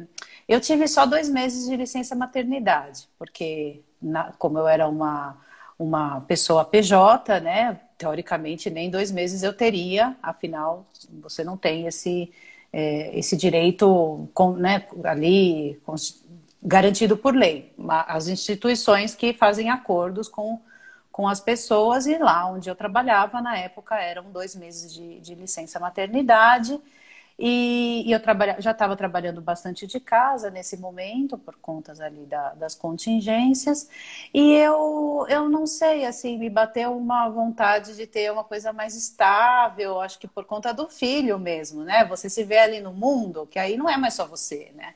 eu 0.48 0.60
tive 0.60 0.88
só 0.88 1.05
dois 1.05 1.29
meses 1.29 1.67
de 1.69 1.75
licença 1.75 2.15
maternidade, 2.15 3.07
porque 3.17 3.81
na, 4.01 4.33
como 4.33 4.57
eu 4.57 4.67
era 4.67 4.88
uma, 4.88 5.38
uma 5.77 6.22
pessoa 6.22 6.65
PJ, 6.65 7.39
né? 7.39 7.79
Teoricamente, 7.98 8.69
nem 8.69 8.89
dois 8.89 9.12
meses 9.12 9.43
eu 9.43 9.53
teria, 9.53 10.15
afinal, 10.22 10.86
você 11.22 11.43
não 11.43 11.55
tem 11.55 11.88
esse, 11.88 12.31
é, 12.72 13.17
esse 13.17 13.38
direito 13.38 14.27
com, 14.33 14.53
né, 14.53 14.86
ali 15.03 15.79
garantido 16.62 17.15
por 17.17 17.36
lei. 17.36 17.74
As 18.07 18.27
instituições 18.27 19.15
que 19.15 19.33
fazem 19.33 19.69
acordos 19.69 20.27
com 20.27 20.60
com 21.13 21.27
as 21.29 21.39
pessoas 21.41 22.08
e 22.08 22.17
lá 22.17 22.48
onde 22.48 22.70
eu 22.70 22.75
trabalhava 22.75 23.41
na 23.41 23.58
época 23.58 23.96
eram 23.98 24.32
dois 24.32 24.55
meses 24.55 24.93
de, 24.93 25.22
de 25.22 25.36
licença 25.36 25.79
maternidade. 25.79 26.82
E, 27.38 28.03
e 28.08 28.12
eu 28.13 28.20
já 28.60 28.72
estava 28.72 28.96
trabalhando 28.96 29.41
bastante 29.41 29.88
de 29.88 30.00
casa 30.00 30.51
nesse 30.51 30.77
momento 30.77 31.38
por 31.38 31.55
contas 31.58 32.00
ali 32.00 32.25
da, 32.27 32.53
das 32.53 32.75
contingências. 32.75 33.89
E 34.34 34.53
eu 34.53 35.25
eu 35.29 35.50
não 35.50 35.65
sei 35.67 36.05
assim 36.05 36.38
me 36.38 36.50
bateu 36.50 36.96
uma 36.98 37.29
vontade 37.29 37.96
de 37.96 38.08
ter 38.08 38.32
uma 38.32 38.43
coisa 38.43 38.74
mais 38.74 38.96
estável 38.96 40.00
acho 40.01 40.20
que 40.20 40.27
por 40.27 40.46
conta 40.46 40.74
do 40.74 40.88
filho 40.88 41.39
mesmo 41.39 41.84
né? 41.84 42.05
Você 42.05 42.29
se 42.29 42.43
vê 42.43 42.60
ali 42.60 42.79
no 42.82 42.93
mundo 42.93 43.48
que 43.48 43.60
aí 43.60 43.77
não 43.77 43.89
é 43.89 43.98
mais 43.98 44.13
só 44.15 44.27
você 44.27 44.72
né? 44.75 44.96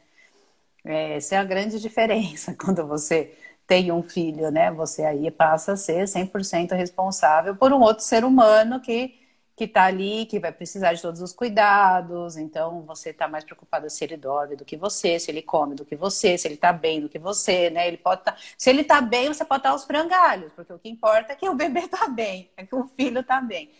É, 0.85 1.15
essa 1.17 1.35
é 1.35 1.37
a 1.39 1.43
grande 1.43 1.79
diferença 1.81 2.55
quando 2.55 2.85
você 2.87 3.35
tem 3.67 3.91
um 3.91 4.01
filho, 4.01 4.49
né? 4.49 4.71
Você 4.71 5.03
aí 5.03 5.29
passa 5.29 5.73
a 5.73 5.77
ser 5.77 6.07
100% 6.07 6.71
responsável 6.75 7.55
por 7.55 7.73
um 7.73 7.81
outro 7.81 8.03
ser 8.03 8.23
humano 8.23 8.79
que 8.81 9.27
que 9.57 9.63
está 9.63 9.85
ali, 9.85 10.27
que 10.27 10.39
vai 10.39 10.51
precisar 10.51 10.93
de 10.93 11.01
todos 11.01 11.19
os 11.19 11.33
cuidados. 11.33 12.37
Então, 12.37 12.83
você 12.83 13.09
está 13.09 13.27
mais 13.27 13.43
preocupado 13.43 13.89
se 13.89 14.03
ele 14.03 14.15
dorme 14.15 14.55
do 14.55 14.63
que 14.63 14.77
você, 14.77 15.19
se 15.19 15.31
ele 15.31 15.41
come 15.41 15.73
do 15.73 15.83
que 15.83 15.95
você, 15.95 16.37
se 16.37 16.47
ele 16.47 16.53
está 16.53 16.71
bem 16.71 17.01
do 17.01 17.09
que 17.09 17.17
você, 17.17 17.71
né? 17.71 17.87
Ele 17.87 17.97
pode 17.97 18.23
tá... 18.23 18.37
Se 18.55 18.69
ele 18.69 18.81
está 18.81 19.01
bem, 19.01 19.29
você 19.29 19.43
pode 19.43 19.61
estar 19.61 19.69
tá 19.69 19.73
aos 19.73 19.83
frangalhos, 19.83 20.53
porque 20.53 20.71
o 20.71 20.77
que 20.77 20.87
importa 20.87 21.33
é 21.33 21.35
que 21.35 21.49
o 21.49 21.55
bebê 21.55 21.79
está 21.81 22.07
bem, 22.07 22.51
é 22.55 22.67
que 22.67 22.75
o 22.75 22.87
filho 22.87 23.21
está 23.21 23.41
bem. 23.41 23.71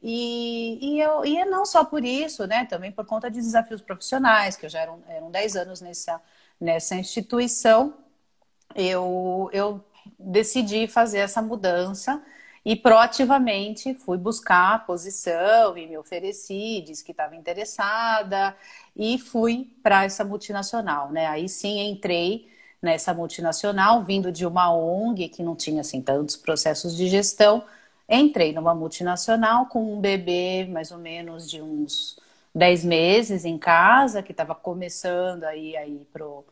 E, 0.00 0.78
e, 0.80 1.00
eu, 1.00 1.24
e 1.24 1.44
não 1.46 1.66
só 1.66 1.84
por 1.84 2.04
isso, 2.04 2.46
né? 2.46 2.64
Também 2.66 2.92
por 2.92 3.04
conta 3.04 3.28
de 3.28 3.40
desafios 3.40 3.82
profissionais, 3.82 4.56
que 4.56 4.66
eu 4.66 4.70
já 4.70 4.82
eram, 4.82 5.02
eram 5.08 5.32
10 5.32 5.56
anos 5.56 5.80
nessa, 5.80 6.22
nessa 6.60 6.94
instituição 6.94 8.03
eu, 8.74 9.50
eu 9.52 9.84
decidi 10.18 10.86
fazer 10.86 11.18
essa 11.18 11.40
mudança 11.42 12.22
e 12.64 12.74
proativamente 12.74 13.94
fui 13.94 14.16
buscar 14.16 14.74
a 14.74 14.78
posição 14.78 15.76
e 15.76 15.86
me 15.86 15.98
ofereci, 15.98 16.82
disse 16.84 17.04
que 17.04 17.12
estava 17.12 17.36
interessada 17.36 18.56
e 18.96 19.18
fui 19.18 19.70
para 19.82 20.04
essa 20.04 20.24
multinacional, 20.24 21.12
né? 21.12 21.26
Aí 21.26 21.48
sim 21.48 21.80
entrei 21.90 22.48
nessa 22.80 23.12
multinacional, 23.12 24.02
vindo 24.02 24.32
de 24.32 24.46
uma 24.46 24.72
ONG 24.74 25.28
que 25.28 25.42
não 25.42 25.54
tinha 25.56 25.80
assim 25.82 26.00
tantos 26.00 26.36
processos 26.36 26.96
de 26.96 27.08
gestão. 27.08 27.64
Entrei 28.08 28.52
numa 28.52 28.74
multinacional 28.74 29.66
com 29.66 29.94
um 29.94 30.00
bebê 30.00 30.66
mais 30.70 30.90
ou 30.90 30.98
menos 30.98 31.50
de 31.50 31.60
uns 31.60 32.18
10 32.54 32.84
meses 32.84 33.44
em 33.44 33.58
casa, 33.58 34.22
que 34.22 34.32
estava 34.32 34.54
começando 34.54 35.44
aí, 35.44 35.76
aí 35.76 36.06
pro, 36.12 36.44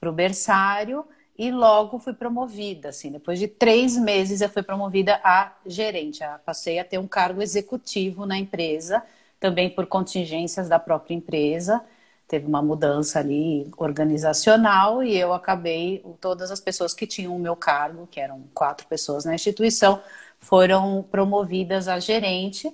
pro 0.00 0.12
berçário 0.12 1.04
e 1.40 1.50
logo 1.50 1.98
fui 1.98 2.12
promovida, 2.12 2.90
assim, 2.90 3.10
depois 3.10 3.38
de 3.38 3.48
três 3.48 3.96
meses 3.96 4.42
eu 4.42 4.48
fui 4.50 4.62
promovida 4.62 5.18
a 5.24 5.50
gerente, 5.64 6.20
passei 6.44 6.78
a 6.78 6.84
ter 6.84 6.98
um 6.98 7.08
cargo 7.08 7.40
executivo 7.40 8.26
na 8.26 8.36
empresa, 8.36 9.02
também 9.40 9.70
por 9.70 9.86
contingências 9.86 10.68
da 10.68 10.78
própria 10.78 11.14
empresa, 11.14 11.82
teve 12.28 12.44
uma 12.46 12.60
mudança 12.60 13.20
ali 13.20 13.72
organizacional 13.78 15.02
e 15.02 15.16
eu 15.16 15.32
acabei, 15.32 16.04
todas 16.20 16.50
as 16.50 16.60
pessoas 16.60 16.92
que 16.92 17.06
tinham 17.06 17.34
o 17.34 17.38
meu 17.38 17.56
cargo, 17.56 18.06
que 18.06 18.20
eram 18.20 18.44
quatro 18.52 18.86
pessoas 18.86 19.24
na 19.24 19.34
instituição, 19.34 19.98
foram 20.40 21.02
promovidas 21.10 21.88
a 21.88 21.98
gerente. 21.98 22.70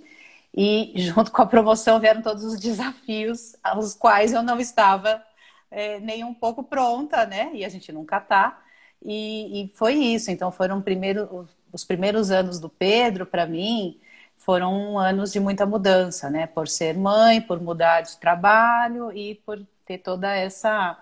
E 0.52 0.92
junto 1.00 1.30
com 1.30 1.40
a 1.40 1.46
promoção 1.46 2.00
vieram 2.00 2.20
todos 2.20 2.42
os 2.42 2.58
desafios 2.58 3.54
aos 3.62 3.94
quais 3.94 4.32
eu 4.32 4.42
não 4.42 4.58
estava 4.58 5.23
é, 5.70 6.00
nem 6.00 6.25
um 6.25 6.35
pouco 6.35 6.62
pronta, 6.62 7.26
né? 7.26 7.50
E 7.54 7.64
a 7.64 7.68
gente 7.68 7.92
nunca 7.92 8.20
tá. 8.20 8.62
E, 9.02 9.64
e 9.64 9.68
foi 9.68 9.94
isso. 9.94 10.30
Então 10.30 10.50
foram 10.52 10.80
primeiro, 10.82 11.49
os 11.73 11.85
primeiros 11.85 12.30
anos 12.30 12.58
do 12.61 12.68
Pedro 12.68 13.26
para 13.26 13.46
mim 13.46 14.00
foram 14.37 14.99
anos 14.99 15.32
de 15.32 15.40
muita 15.40 15.66
mudança, 15.66 16.30
né? 16.30 16.46
Por 16.46 16.68
ser 16.68 16.96
mãe, 16.96 17.40
por 17.40 17.61
mudar 17.61 18.02
de 18.02 18.16
trabalho 18.18 19.12
e 19.12 19.35
por 19.37 19.64
ter 19.87 19.99
toda 19.99 20.35
essa 20.35 20.99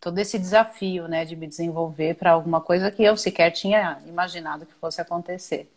todo 0.00 0.18
esse 0.18 0.38
desafio, 0.38 1.08
né, 1.08 1.24
de 1.24 1.34
me 1.34 1.46
desenvolver 1.46 2.14
para 2.16 2.30
alguma 2.32 2.60
coisa 2.60 2.90
que 2.90 3.02
eu 3.02 3.16
sequer 3.16 3.50
tinha 3.50 3.98
imaginado 4.06 4.66
que 4.66 4.74
fosse 4.74 5.00
acontecer. 5.00 5.68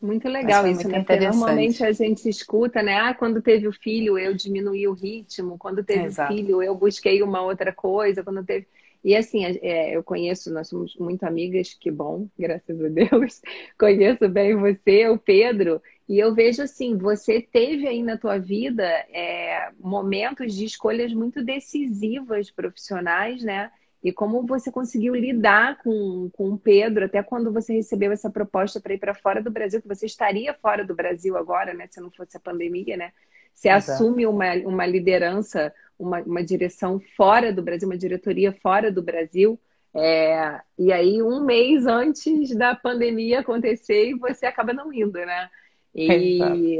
Muito 0.00 0.28
legal 0.28 0.66
isso, 0.66 0.82
muito 0.82 0.88
né? 0.88 1.04
Porque 1.04 1.28
normalmente 1.28 1.84
a 1.84 1.92
gente 1.92 2.28
escuta, 2.28 2.82
né? 2.82 2.96
Ah, 2.96 3.14
quando 3.14 3.42
teve 3.42 3.68
o 3.68 3.72
filho, 3.72 4.18
eu 4.18 4.34
diminuí 4.34 4.88
o 4.88 4.94
ritmo. 4.94 5.58
Quando 5.58 5.84
teve 5.84 6.04
Exato. 6.04 6.32
o 6.32 6.36
filho, 6.36 6.62
eu 6.62 6.74
busquei 6.74 7.22
uma 7.22 7.42
outra 7.42 7.72
coisa. 7.72 8.24
Quando 8.24 8.42
teve... 8.44 8.66
E 9.04 9.14
assim, 9.14 9.44
é, 9.44 9.96
eu 9.96 10.02
conheço, 10.02 10.52
nós 10.52 10.68
somos 10.68 10.94
muito 10.96 11.24
amigas, 11.24 11.74
que 11.74 11.90
bom, 11.90 12.28
graças 12.38 12.82
a 12.82 12.88
Deus. 12.88 13.40
Conheço 13.78 14.28
bem 14.28 14.54
você, 14.56 15.08
o 15.08 15.18
Pedro, 15.18 15.80
e 16.06 16.18
eu 16.18 16.34
vejo 16.34 16.62
assim, 16.62 16.98
você 16.98 17.40
teve 17.40 17.86
aí 17.86 18.02
na 18.02 18.18
tua 18.18 18.36
vida 18.36 18.84
é, 18.84 19.70
momentos 19.78 20.54
de 20.54 20.66
escolhas 20.66 21.14
muito 21.14 21.42
decisivas 21.42 22.50
profissionais, 22.50 23.42
né? 23.42 23.70
E 24.02 24.12
como 24.12 24.46
você 24.46 24.72
conseguiu 24.72 25.14
lidar 25.14 25.78
com, 25.82 26.30
com 26.32 26.52
o 26.52 26.58
Pedro, 26.58 27.04
até 27.04 27.22
quando 27.22 27.52
você 27.52 27.74
recebeu 27.74 28.10
essa 28.12 28.30
proposta 28.30 28.80
para 28.80 28.94
ir 28.94 28.98
para 28.98 29.14
fora 29.14 29.42
do 29.42 29.50
Brasil, 29.50 29.82
que 29.82 29.88
você 29.88 30.06
estaria 30.06 30.54
fora 30.54 30.84
do 30.84 30.94
Brasil 30.94 31.36
agora, 31.36 31.74
né? 31.74 31.86
Se 31.90 32.00
não 32.00 32.10
fosse 32.10 32.36
a 32.36 32.40
pandemia, 32.40 32.96
né? 32.96 33.12
Você 33.54 33.68
Exato. 33.68 33.92
assume 33.92 34.26
uma, 34.26 34.54
uma 34.64 34.86
liderança, 34.86 35.72
uma, 35.98 36.20
uma 36.22 36.42
direção 36.42 36.98
fora 37.14 37.52
do 37.52 37.62
Brasil, 37.62 37.86
uma 37.86 37.98
diretoria 37.98 38.52
fora 38.62 38.90
do 38.90 39.02
Brasil. 39.02 39.60
É, 39.94 40.60
e 40.78 40.92
aí, 40.92 41.22
um 41.22 41.44
mês 41.44 41.86
antes 41.86 42.56
da 42.56 42.74
pandemia 42.74 43.40
acontecer, 43.40 44.14
você 44.16 44.46
acaba 44.46 44.72
não 44.72 44.90
indo, 44.92 45.18
né? 45.18 45.50
E 45.94 46.78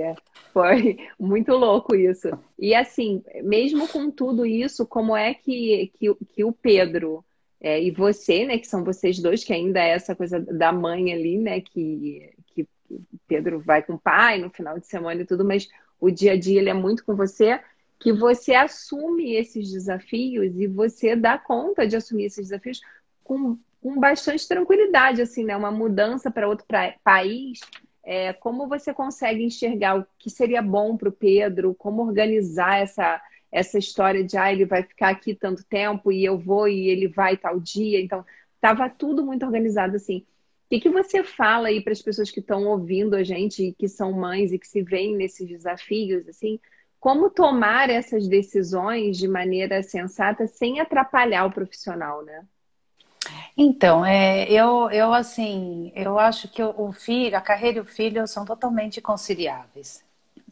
foi 0.52 0.99
muito 1.19 1.52
louco 1.52 1.95
isso. 1.95 2.29
E 2.59 2.75
assim, 2.75 3.23
mesmo 3.43 3.88
com 3.88 4.11
tudo 4.11 4.47
isso, 4.47 4.87
como 4.87 5.17
é 5.17 5.35
que, 5.35 5.93
que, 5.99 6.14
que 6.26 6.45
o 6.45 6.52
Pedro 6.52 7.25
é, 7.61 7.83
e 7.83 7.90
você, 7.90 8.47
né, 8.47 8.59
que 8.59 8.67
são 8.67 8.83
vocês 8.83 9.19
dois, 9.19 9.45
que 9.45 9.52
ainda 9.52 9.81
é 9.81 9.90
essa 9.90 10.17
coisa 10.17 10.40
da 10.40 10.73
mãe 10.73 11.12
ali, 11.12 11.37
né, 11.37 11.61
que, 11.61 12.33
que 12.55 12.67
Pedro 13.29 13.61
vai 13.61 13.83
com 13.83 13.95
o 13.95 13.99
pai 13.99 14.38
no 14.38 14.49
final 14.49 14.79
de 14.79 14.87
semana 14.87 15.21
e 15.21 15.26
tudo, 15.26 15.45
mas 15.45 15.69
o 16.00 16.11
dia 16.11 16.33
a 16.33 16.38
dia 16.38 16.59
ele 16.59 16.71
é 16.71 16.75
muito 16.75 17.05
com 17.05 17.14
você, 17.14 17.61
que 17.99 18.12
você 18.12 18.55
assume 18.55 19.35
esses 19.35 19.71
desafios 19.71 20.59
e 20.59 20.67
você 20.67 21.14
dá 21.14 21.37
conta 21.37 21.87
de 21.87 21.97
assumir 21.97 22.25
esses 22.25 22.49
desafios 22.49 22.81
com, 23.23 23.59
com 23.83 24.00
bastante 24.00 24.49
tranquilidade, 24.49 25.21
assim, 25.21 25.45
né, 25.45 25.55
uma 25.55 25.71
mudança 25.71 26.31
para 26.31 26.49
outro 26.49 26.64
pra, 26.67 26.95
país 27.05 27.61
é, 28.11 28.33
como 28.33 28.67
você 28.67 28.93
consegue 28.93 29.45
enxergar 29.45 30.00
o 30.00 30.07
que 30.19 30.29
seria 30.29 30.61
bom 30.61 30.97
para 30.97 31.09
o 31.09 31.12
Pedro? 31.12 31.76
Como 31.76 32.02
organizar 32.02 32.81
essa, 32.81 33.23
essa 33.52 33.79
história 33.79 34.25
de 34.25 34.37
ah, 34.37 34.52
ele 34.52 34.64
vai 34.64 34.83
ficar 34.83 35.11
aqui 35.11 35.33
tanto 35.33 35.62
tempo 35.64 36.11
e 36.11 36.25
eu 36.25 36.37
vou 36.37 36.67
e 36.67 36.88
ele 36.88 37.07
vai 37.07 37.37
tal 37.37 37.61
dia? 37.61 38.00
Então, 38.00 38.26
estava 38.57 38.90
tudo 38.90 39.25
muito 39.25 39.47
organizado 39.47 39.95
assim. 39.95 40.26
O 40.67 40.71
que, 40.71 40.81
que 40.81 40.90
você 40.90 41.23
fala 41.23 41.69
aí 41.69 41.81
para 41.81 41.93
as 41.93 42.02
pessoas 42.02 42.33
que 42.33 42.40
estão 42.40 42.67
ouvindo 42.67 43.14
a 43.14 43.23
gente, 43.23 43.76
que 43.79 43.87
são 43.87 44.12
mães 44.12 44.50
e 44.50 44.59
que 44.59 44.67
se 44.67 44.83
veem 44.83 45.14
nesses 45.14 45.47
desafios, 45.49 46.26
assim? 46.26 46.59
Como 46.99 47.31
tomar 47.31 47.90
essas 47.90 48.26
decisões 48.26 49.19
de 49.19 49.29
maneira 49.29 49.85
sensata 49.85 50.49
sem 50.49 50.81
atrapalhar 50.81 51.45
o 51.45 51.52
profissional, 51.52 52.25
né? 52.25 52.45
Então, 53.56 54.04
é, 54.04 54.50
eu, 54.50 54.90
eu 54.90 55.12
assim, 55.12 55.92
eu 55.94 56.18
acho 56.18 56.49
que 56.49 56.62
o 56.62 56.92
filho, 56.92 57.37
a 57.37 57.40
carreira 57.40 57.78
e 57.78 57.80
o 57.80 57.84
filho 57.84 58.26
são 58.26 58.44
totalmente 58.44 59.00
conciliáveis. 59.00 60.02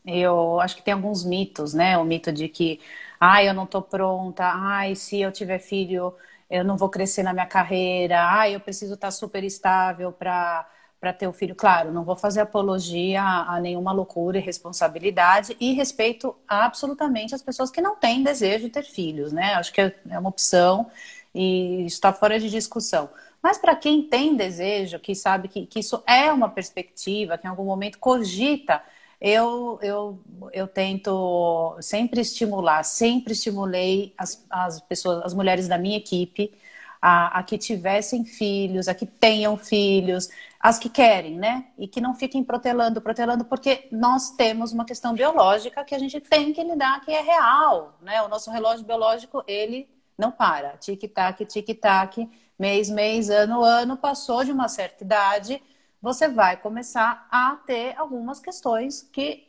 Eu 0.06 0.60
acho 0.60 0.76
que 0.76 0.82
tem 0.82 0.94
alguns 0.94 1.24
mitos, 1.24 1.74
né? 1.74 1.98
O 1.98 2.04
mito 2.04 2.32
de 2.32 2.48
que, 2.48 2.80
ai, 3.20 3.48
eu 3.48 3.54
não 3.54 3.66
tô 3.66 3.82
pronta, 3.82 4.44
ai, 4.46 4.94
se 4.96 5.20
eu 5.20 5.32
tiver 5.32 5.58
filho, 5.58 6.14
eu 6.50 6.64
não 6.64 6.76
vou 6.76 6.88
crescer 6.90 7.22
na 7.22 7.32
minha 7.32 7.46
carreira, 7.46 8.20
ai, 8.22 8.54
eu 8.54 8.60
preciso 8.60 8.94
estar 8.94 9.10
super 9.10 9.44
estável 9.44 10.12
para 10.12 10.68
para 11.00 11.12
ter 11.12 11.28
o 11.28 11.32
filho. 11.32 11.54
Claro, 11.54 11.92
não 11.92 12.04
vou 12.04 12.16
fazer 12.16 12.40
apologia 12.40 13.22
a 13.22 13.60
nenhuma 13.60 13.92
loucura 13.92 14.38
e 14.38 14.40
responsabilidade 14.40 15.56
e 15.60 15.72
respeito 15.72 16.34
absolutamente 16.48 17.34
as 17.34 17.42
pessoas 17.42 17.70
que 17.70 17.80
não 17.80 17.94
têm 17.96 18.22
desejo 18.24 18.64
de 18.64 18.70
ter 18.70 18.82
filhos, 18.82 19.32
né? 19.32 19.54
Acho 19.54 19.72
que 19.72 19.80
é 19.80 19.94
uma 20.18 20.28
opção 20.28 20.90
e 21.38 21.86
está 21.86 22.12
fora 22.12 22.40
de 22.40 22.50
discussão. 22.50 23.08
Mas 23.40 23.58
para 23.58 23.76
quem 23.76 24.02
tem 24.02 24.34
desejo, 24.34 24.98
que 24.98 25.14
sabe 25.14 25.46
que, 25.46 25.66
que 25.66 25.78
isso 25.78 26.02
é 26.04 26.32
uma 26.32 26.48
perspectiva, 26.48 27.38
que 27.38 27.46
em 27.46 27.50
algum 27.50 27.64
momento 27.64 27.98
cogita, 27.98 28.82
eu, 29.20 29.78
eu, 29.80 30.20
eu 30.52 30.66
tento 30.66 31.76
sempre 31.80 32.20
estimular, 32.20 32.82
sempre 32.82 33.32
estimulei 33.32 34.12
as, 34.18 34.44
as 34.50 34.80
pessoas, 34.80 35.24
as 35.24 35.32
mulheres 35.34 35.68
da 35.68 35.78
minha 35.78 35.96
equipe 35.96 36.52
a, 37.00 37.38
a, 37.38 37.42
que 37.44 37.56
tivessem 37.56 38.24
filhos, 38.24 38.88
a 38.88 38.94
que 38.94 39.06
tenham 39.06 39.56
filhos, 39.56 40.28
as 40.58 40.76
que 40.76 40.88
querem, 40.88 41.38
né? 41.38 41.66
E 41.78 41.86
que 41.86 42.00
não 42.00 42.14
fiquem 42.16 42.42
protelando, 42.42 43.00
protelando, 43.00 43.44
porque 43.44 43.86
nós 43.92 44.30
temos 44.30 44.72
uma 44.72 44.84
questão 44.84 45.14
biológica 45.14 45.84
que 45.84 45.94
a 45.94 45.98
gente 46.00 46.20
tem 46.20 46.52
que 46.52 46.64
lidar, 46.64 47.00
que 47.04 47.12
é 47.12 47.20
real, 47.20 47.96
né? 48.02 48.20
O 48.22 48.28
nosso 48.28 48.50
relógio 48.50 48.84
biológico, 48.84 49.44
ele 49.46 49.88
não 50.18 50.32
para. 50.32 50.76
Tic-tac, 50.78 51.46
tic-tac, 51.46 52.28
mês, 52.58 52.90
mês, 52.90 53.30
ano, 53.30 53.62
ano, 53.62 53.96
passou 53.96 54.44
de 54.44 54.50
uma 54.52 54.68
certa 54.68 55.04
idade, 55.04 55.62
você 56.02 56.28
vai 56.28 56.56
começar 56.56 57.26
a 57.30 57.56
ter 57.66 57.96
algumas 57.96 58.40
questões 58.40 59.02
que. 59.12 59.46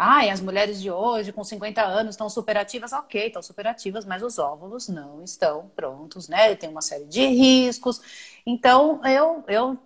Ai, 0.00 0.30
as 0.30 0.40
mulheres 0.40 0.80
de 0.80 0.90
hoje, 0.92 1.32
com 1.32 1.42
50 1.42 1.82
anos, 1.82 2.14
estão 2.14 2.28
superativas. 2.30 2.92
Ok, 2.92 3.26
estão 3.26 3.42
superativas, 3.42 4.04
mas 4.04 4.22
os 4.22 4.38
óvulos 4.38 4.88
não 4.88 5.24
estão 5.24 5.70
prontos, 5.74 6.28
né? 6.28 6.54
Tem 6.54 6.68
uma 6.70 6.82
série 6.82 7.04
de 7.06 7.26
riscos. 7.26 8.00
Então, 8.46 9.00
eu, 9.04 9.44
eu 9.48 9.76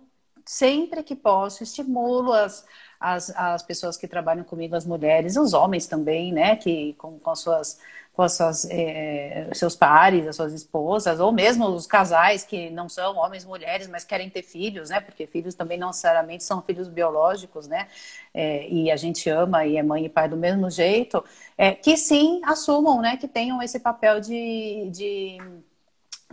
sempre 0.45 1.01
que 1.03 1.15
posso, 1.15 1.63
estimulo 1.63 2.31
as, 2.31 2.65
as, 2.99 3.29
as 3.31 3.63
pessoas 3.63 3.97
que 3.97 4.07
trabalham 4.07 4.43
comigo, 4.43 4.75
as 4.75 4.85
mulheres, 4.85 5.35
os 5.35 5.53
homens 5.53 5.87
também, 5.87 6.31
né? 6.31 6.55
Que 6.55 6.93
com, 6.93 7.17
com 7.19 7.35
suas 7.35 7.79
com 8.13 8.21
as 8.21 8.33
suas, 8.33 8.65
é, 8.69 9.49
seus 9.53 9.75
pares, 9.75 10.27
as 10.27 10.35
suas 10.35 10.53
esposas, 10.53 11.19
ou 11.19 11.31
mesmo 11.31 11.65
os 11.67 11.87
casais 11.87 12.43
que 12.43 12.69
não 12.69 12.87
são 12.87 13.17
homens, 13.17 13.43
mulheres, 13.43 13.87
mas 13.87 14.03
querem 14.03 14.29
ter 14.29 14.43
filhos, 14.43 14.89
né? 14.89 14.99
Porque 15.01 15.25
filhos 15.25 15.55
também 15.55 15.79
não 15.79 15.87
necessariamente 15.87 16.43
são 16.43 16.61
filhos 16.61 16.87
biológicos, 16.87 17.67
né? 17.67 17.87
É, 18.33 18.67
e 18.69 18.91
a 18.91 18.95
gente 18.95 19.29
ama 19.29 19.65
e 19.65 19.77
é 19.77 19.83
mãe 19.83 20.05
e 20.05 20.09
pai 20.09 20.29
do 20.29 20.37
mesmo 20.37 20.69
jeito, 20.69 21.23
é, 21.57 21.73
que 21.73 21.97
sim 21.97 22.39
assumam, 22.45 23.01
né? 23.01 23.17
Que 23.17 23.27
tenham 23.27 23.61
esse 23.61 23.79
papel 23.79 24.19
de, 24.19 24.89
de 24.91 25.37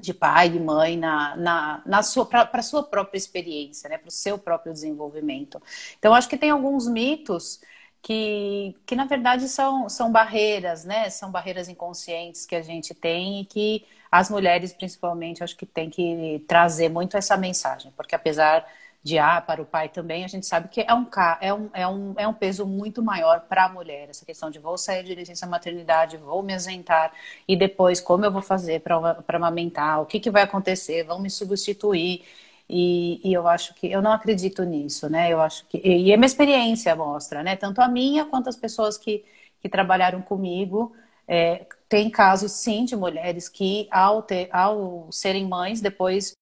de 0.00 0.14
pai 0.14 0.48
e 0.48 0.58
mãe 0.58 0.96
na, 0.96 1.36
na, 1.36 1.82
na 1.84 2.02
sua 2.02 2.24
para 2.26 2.62
sua 2.62 2.82
própria 2.82 3.18
experiência, 3.18 3.88
né, 3.88 3.98
para 3.98 4.08
o 4.08 4.10
seu 4.10 4.38
próprio 4.38 4.72
desenvolvimento. 4.72 5.60
Então 5.98 6.14
acho 6.14 6.28
que 6.28 6.38
tem 6.38 6.50
alguns 6.50 6.88
mitos 6.88 7.60
que, 8.02 8.74
que 8.86 8.96
na 8.96 9.04
verdade 9.04 9.48
são, 9.48 9.88
são 9.88 10.10
barreiras, 10.10 10.84
né? 10.84 11.10
São 11.10 11.30
barreiras 11.30 11.68
inconscientes 11.68 12.46
que 12.46 12.54
a 12.54 12.62
gente 12.62 12.94
tem 12.94 13.42
e 13.42 13.44
que 13.44 13.86
as 14.10 14.30
mulheres, 14.30 14.72
principalmente, 14.72 15.44
acho 15.44 15.56
que 15.56 15.66
tem 15.66 15.88
que 15.90 16.44
trazer 16.48 16.88
muito 16.88 17.16
essa 17.16 17.36
mensagem, 17.36 17.92
porque 17.96 18.14
apesar 18.14 18.66
de 19.02 19.18
ah, 19.18 19.40
para 19.40 19.62
o 19.62 19.64
pai 19.64 19.88
também, 19.88 20.24
a 20.24 20.28
gente 20.28 20.44
sabe 20.46 20.68
que 20.68 20.82
é 20.82 20.92
um, 20.94 21.06
é 21.40 21.54
um, 21.54 21.70
é 21.72 21.88
um, 21.88 22.14
é 22.18 22.28
um 22.28 22.34
peso 22.34 22.66
muito 22.66 23.02
maior 23.02 23.40
para 23.48 23.64
a 23.64 23.68
mulher, 23.68 24.10
essa 24.10 24.26
questão 24.26 24.50
de 24.50 24.58
vou 24.58 24.76
sair 24.76 25.04
de 25.04 25.14
licença 25.14 25.46
maternidade, 25.46 26.16
vou 26.18 26.42
me 26.42 26.52
ausentar, 26.52 27.12
e 27.48 27.56
depois 27.56 28.00
como 28.00 28.24
eu 28.24 28.32
vou 28.32 28.42
fazer 28.42 28.80
para 28.80 29.24
amamentar, 29.36 30.02
o 30.02 30.06
que, 30.06 30.20
que 30.20 30.30
vai 30.30 30.42
acontecer, 30.42 31.04
vão 31.04 31.18
me 31.20 31.30
substituir. 31.30 32.24
E, 32.70 33.20
e, 33.24 33.32
eu 33.32 33.48
acho 33.48 33.74
que 33.74 33.90
eu 33.90 34.00
não 34.00 34.12
acredito 34.12 34.62
nisso, 34.62 35.10
né? 35.10 35.32
Eu 35.32 35.40
acho 35.40 35.66
que 35.66 35.78
e 35.78 36.12
a 36.12 36.16
minha 36.16 36.26
experiência 36.26 36.94
mostra, 36.94 37.42
né? 37.42 37.56
Tanto 37.56 37.80
a 37.80 37.88
minha 37.88 38.24
quanto 38.24 38.48
as 38.48 38.56
pessoas 38.56 38.96
que, 38.96 39.24
que 39.60 39.68
trabalharam 39.68 40.22
comigo 40.22 40.92
é, 41.26 41.66
tem 41.88 42.08
casos 42.10 42.52
sim 42.52 42.84
de 42.84 42.96
mulheres 42.96 43.48
que 43.48 43.88
ao, 43.90 44.22
ter, 44.22 44.48
ao 44.52 45.08
serem 45.10 45.46
mães 45.48 45.80
depois 45.80 46.36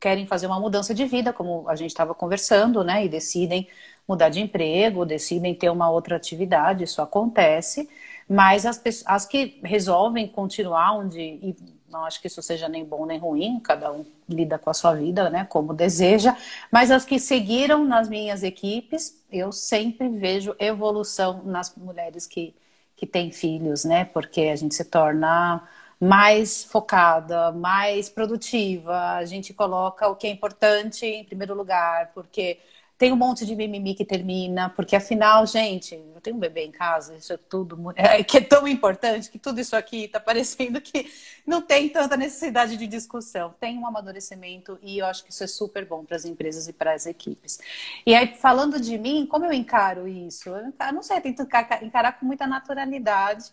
querem 0.00 0.26
fazer 0.26 0.46
uma 0.46 0.60
mudança 0.60 0.94
de 0.94 1.04
vida, 1.04 1.32
como 1.32 1.68
a 1.68 1.76
gente 1.76 1.90
estava 1.90 2.14
conversando, 2.14 2.82
né? 2.84 3.04
E 3.04 3.08
decidem 3.08 3.68
mudar 4.06 4.28
de 4.30 4.40
emprego, 4.40 5.04
decidem 5.04 5.54
ter 5.54 5.70
uma 5.70 5.90
outra 5.90 6.16
atividade, 6.16 6.84
isso 6.84 7.02
acontece. 7.02 7.88
Mas 8.28 8.66
as, 8.66 8.82
as 9.06 9.26
que 9.26 9.60
resolvem 9.62 10.26
continuar 10.26 10.96
onde 10.98 11.56
não 11.90 12.04
acho 12.04 12.20
que 12.20 12.26
isso 12.26 12.42
seja 12.42 12.68
nem 12.68 12.84
bom 12.84 13.06
nem 13.06 13.18
ruim, 13.18 13.60
cada 13.60 13.92
um 13.92 14.04
lida 14.28 14.58
com 14.58 14.70
a 14.70 14.74
sua 14.74 14.94
vida, 14.94 15.30
né, 15.30 15.44
como 15.44 15.74
deseja. 15.74 16.36
Mas 16.70 16.90
as 16.90 17.04
que 17.04 17.18
seguiram 17.18 17.84
nas 17.84 18.08
minhas 18.08 18.42
equipes, 18.42 19.22
eu 19.30 19.52
sempre 19.52 20.08
vejo 20.08 20.54
evolução 20.58 21.42
nas 21.44 21.74
mulheres 21.74 22.26
que, 22.26 22.54
que 22.96 23.06
têm 23.06 23.30
filhos, 23.30 23.84
né, 23.84 24.04
porque 24.04 24.42
a 24.42 24.56
gente 24.56 24.74
se 24.74 24.84
torna 24.84 25.66
mais 26.00 26.64
focada, 26.64 27.50
mais 27.52 28.08
produtiva, 28.08 29.14
a 29.16 29.24
gente 29.24 29.52
coloca 29.52 30.08
o 30.08 30.14
que 30.16 30.26
é 30.26 30.30
importante 30.30 31.04
em 31.04 31.24
primeiro 31.24 31.54
lugar, 31.54 32.12
porque 32.14 32.58
tem 32.98 33.12
um 33.12 33.16
monte 33.16 33.46
de 33.46 33.54
mimimi 33.54 33.94
que 33.94 34.04
termina, 34.04 34.68
porque 34.70 34.96
afinal, 34.96 35.46
gente, 35.46 35.94
eu 35.94 36.20
tenho 36.20 36.34
um 36.34 36.40
bebê 36.40 36.64
em 36.64 36.72
casa, 36.72 37.14
isso 37.14 37.32
é 37.32 37.36
tudo 37.36 37.78
é, 37.94 38.24
que 38.24 38.38
é 38.38 38.40
tão 38.40 38.66
importante 38.66 39.30
que 39.30 39.38
tudo 39.38 39.60
isso 39.60 39.76
aqui 39.76 40.06
está 40.06 40.18
parecendo 40.18 40.80
que 40.80 41.08
não 41.46 41.62
tem 41.62 41.88
tanta 41.88 42.16
necessidade 42.16 42.76
de 42.76 42.88
discussão. 42.88 43.54
Tem 43.60 43.78
um 43.78 43.86
amadurecimento 43.86 44.76
e 44.82 44.98
eu 44.98 45.06
acho 45.06 45.24
que 45.24 45.30
isso 45.30 45.44
é 45.44 45.46
super 45.46 45.84
bom 45.86 46.04
para 46.04 46.16
as 46.16 46.24
empresas 46.24 46.66
e 46.66 46.72
para 46.72 46.92
as 46.92 47.06
equipes. 47.06 47.60
E 48.04 48.12
aí, 48.16 48.34
falando 48.34 48.80
de 48.80 48.98
mim, 48.98 49.26
como 49.26 49.44
eu 49.44 49.52
encaro 49.52 50.08
isso? 50.08 50.48
Eu 50.48 50.66
encaro, 50.66 50.96
não 50.96 51.02
sei, 51.02 51.18
eu 51.18 51.22
tento 51.22 51.42
encarar 51.82 52.18
com 52.18 52.26
muita 52.26 52.48
naturalidade 52.48 53.52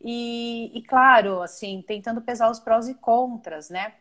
e, 0.00 0.70
e, 0.74 0.82
claro, 0.82 1.42
assim, 1.42 1.84
tentando 1.86 2.22
pesar 2.22 2.50
os 2.50 2.58
prós 2.60 2.88
e 2.88 2.94
contras, 2.94 3.68
né? 3.68 3.92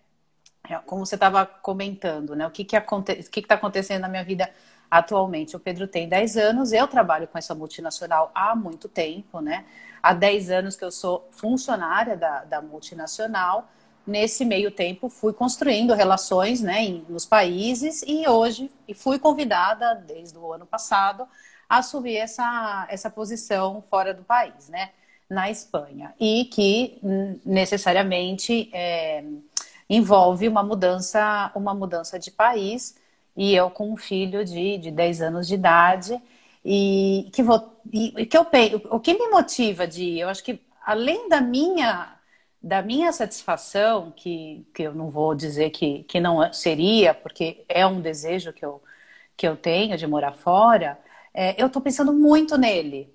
é, 0.70 0.78
como 0.80 1.06
você 1.06 1.16
estava 1.16 1.46
comentando, 1.46 2.36
né? 2.36 2.46
O 2.48 2.52
que 2.52 2.64
que 2.64 2.76
está 2.76 3.56
acontecendo 3.56 4.02
na 4.02 4.10
minha 4.10 4.24
vida 4.24 4.50
atualmente? 4.90 5.56
O 5.56 5.60
Pedro 5.60 5.88
tem 5.88 6.08
10 6.08 6.38
anos, 6.38 6.74
eu 6.74 6.88
trabalho 6.88 7.28
com 7.28 7.38
essa 7.38 7.56
multinacional 7.56 8.32
há 8.34 8.56
muito 8.56 8.88
tempo, 8.88 9.42
né? 9.42 9.66
Há 10.02 10.14
10 10.14 10.52
anos 10.52 10.76
que 10.76 10.86
eu 10.86 10.92
sou 10.92 11.28
funcionária 11.32 12.16
da, 12.16 12.44
da 12.44 12.62
multinacional. 12.62 13.68
Nesse 14.06 14.46
meio 14.46 14.70
tempo, 14.70 15.10
fui 15.10 15.34
construindo 15.34 15.94
relações 15.94 16.62
né, 16.62 16.84
em, 16.84 17.06
nos 17.10 17.26
países 17.26 18.04
e 18.06 18.28
hoje 18.28 18.72
e 18.88 18.94
fui 18.94 19.18
convidada, 19.18 19.96
desde 19.96 20.38
o 20.38 20.54
ano 20.54 20.66
passado, 20.66 21.28
a 21.68 21.78
assumir 21.78 22.18
essa, 22.18 22.86
essa 22.90 23.10
posição 23.10 23.84
fora 23.90 24.14
do 24.14 24.24
país, 24.24 24.70
né? 24.70 24.92
Na 25.28 25.50
Espanha. 25.50 26.14
E 26.20 26.46
que 26.46 27.00
necessariamente 27.44 28.70
é, 28.72 29.24
envolve 29.90 30.48
uma 30.48 30.64
mudança, 30.64 31.52
uma 31.56 31.74
mudança 31.74 32.20
de 32.20 32.30
país. 32.30 32.96
E 33.36 33.54
eu 33.56 33.70
com 33.70 33.92
um 33.92 33.98
filho 33.98 34.44
de, 34.46 34.78
de 34.78 34.92
10 34.92 35.22
anos 35.22 35.48
de 35.48 35.56
idade. 35.56 36.22
E 36.64 37.30
que, 37.34 37.44
vou, 37.44 37.80
e, 37.94 38.26
que 38.26 38.38
eu, 38.38 38.46
o 38.92 39.00
que 39.00 39.14
me 39.14 39.30
motiva 39.30 39.88
de 39.88 40.18
eu 40.20 40.30
acho 40.30 40.44
que 40.44 40.60
além 40.84 41.30
da 41.30 41.40
minha 41.42 42.12
da 42.62 42.82
minha 42.82 43.12
satisfação, 43.14 44.12
que, 44.12 44.66
que 44.74 44.82
eu 44.84 44.94
não 44.96 45.10
vou 45.12 45.36
dizer 45.36 45.70
que, 45.70 46.04
que 46.06 46.20
não 46.20 46.52
seria, 46.52 47.14
porque 47.14 47.64
é 47.70 47.86
um 47.86 48.02
desejo 48.02 48.52
que 48.52 48.66
eu, 48.66 48.82
que 49.38 49.48
eu 49.48 49.58
tenho 49.58 49.98
de 49.98 50.08
morar 50.08 50.34
fora, 50.34 51.00
é, 51.34 51.62
eu 51.62 51.68
estou 51.68 51.82
pensando 51.82 52.14
muito 52.14 52.58
nele. 52.58 53.15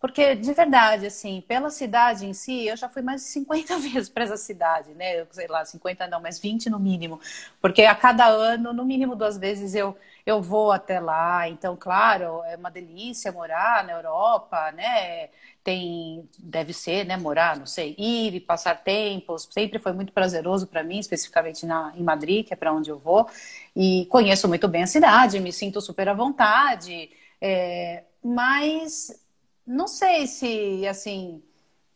Porque, 0.00 0.36
de 0.36 0.52
verdade, 0.52 1.06
assim, 1.06 1.40
pela 1.40 1.70
cidade 1.70 2.24
em 2.24 2.32
si, 2.32 2.66
eu 2.66 2.76
já 2.76 2.88
fui 2.88 3.02
mais 3.02 3.22
de 3.22 3.28
50 3.28 3.78
vezes 3.80 4.08
para 4.08 4.24
essa 4.24 4.36
cidade, 4.36 4.94
né? 4.94 5.20
Eu 5.20 5.26
sei 5.30 5.48
lá, 5.48 5.64
50 5.64 6.06
não, 6.06 6.20
mas 6.20 6.38
20 6.38 6.70
no 6.70 6.78
mínimo. 6.78 7.20
Porque 7.60 7.82
a 7.82 7.94
cada 7.94 8.26
ano, 8.26 8.72
no 8.72 8.84
mínimo 8.84 9.16
duas 9.16 9.36
vezes, 9.36 9.74
eu, 9.74 9.96
eu 10.24 10.40
vou 10.40 10.70
até 10.70 11.00
lá. 11.00 11.48
Então, 11.48 11.76
claro, 11.76 12.42
é 12.44 12.56
uma 12.56 12.70
delícia 12.70 13.32
morar 13.32 13.84
na 13.84 13.92
Europa, 13.92 14.70
né? 14.72 15.30
Tem, 15.64 16.28
deve 16.38 16.72
ser, 16.72 17.04
né? 17.04 17.16
Morar, 17.16 17.56
não 17.56 17.66
sei, 17.66 17.94
ir 17.98 18.34
e 18.34 18.40
passar 18.40 18.76
tempos. 18.82 19.48
Sempre 19.50 19.78
foi 19.80 19.92
muito 19.92 20.12
prazeroso 20.12 20.66
para 20.68 20.82
mim, 20.84 20.98
especificamente 20.98 21.66
na, 21.66 21.92
em 21.96 22.02
Madrid, 22.04 22.46
que 22.46 22.54
é 22.54 22.56
para 22.56 22.72
onde 22.72 22.90
eu 22.90 22.98
vou. 22.98 23.28
E 23.74 24.06
conheço 24.06 24.48
muito 24.48 24.68
bem 24.68 24.84
a 24.84 24.86
cidade, 24.86 25.40
me 25.40 25.52
sinto 25.52 25.80
super 25.80 26.08
à 26.08 26.14
vontade. 26.14 27.10
É, 27.40 28.04
mas 28.22 29.10
não 29.68 29.88
sei 29.88 30.26
se, 30.26 30.86
assim, 30.88 31.42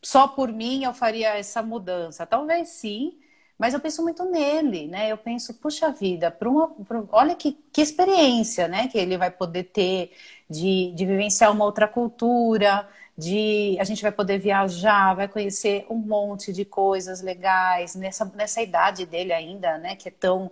só 0.03 0.29
por 0.29 0.53
mim 0.53 0.85
eu 0.85 0.95
faria 0.95 1.37
essa 1.37 1.63
mudança. 1.63 2.27
Talvez 2.27 2.71
sim, 2.71 3.19
mas 3.59 3.75
eu 3.75 3.81
penso 3.81 4.03
muito 4.03 4.25
nele, 4.27 4.89
né? 4.89 5.11
Eu 5.13 5.19
penso, 5.19 5.55
puxa 5.55 5.91
vida, 5.93 6.31
para 6.31 6.49
uma, 6.51 6.69
pra, 6.85 7.05
olha 7.13 7.35
que, 7.37 7.53
que 7.73 7.81
experiência, 7.81 8.69
né? 8.69 8.89
Que 8.89 8.99
ele 8.99 9.17
vai 9.19 9.31
poder 9.31 9.65
ter 9.65 10.13
de, 10.51 10.93
de 10.95 11.07
vivenciar 11.07 11.53
uma 11.53 11.65
outra 11.65 11.89
cultura, 11.89 12.89
de 13.17 13.77
a 13.81 13.85
gente 13.85 14.03
vai 14.03 14.13
poder 14.13 14.39
viajar, 14.39 15.15
vai 15.15 15.29
conhecer 15.29 15.87
um 15.91 15.97
monte 15.97 16.53
de 16.53 16.65
coisas 16.65 17.21
legais 17.23 17.95
nessa, 17.95 18.25
nessa 18.35 18.63
idade 18.63 19.07
dele 19.07 19.33
ainda, 19.33 19.79
né? 19.79 19.97
Que 19.97 20.09
é 20.09 20.13
tão 20.13 20.51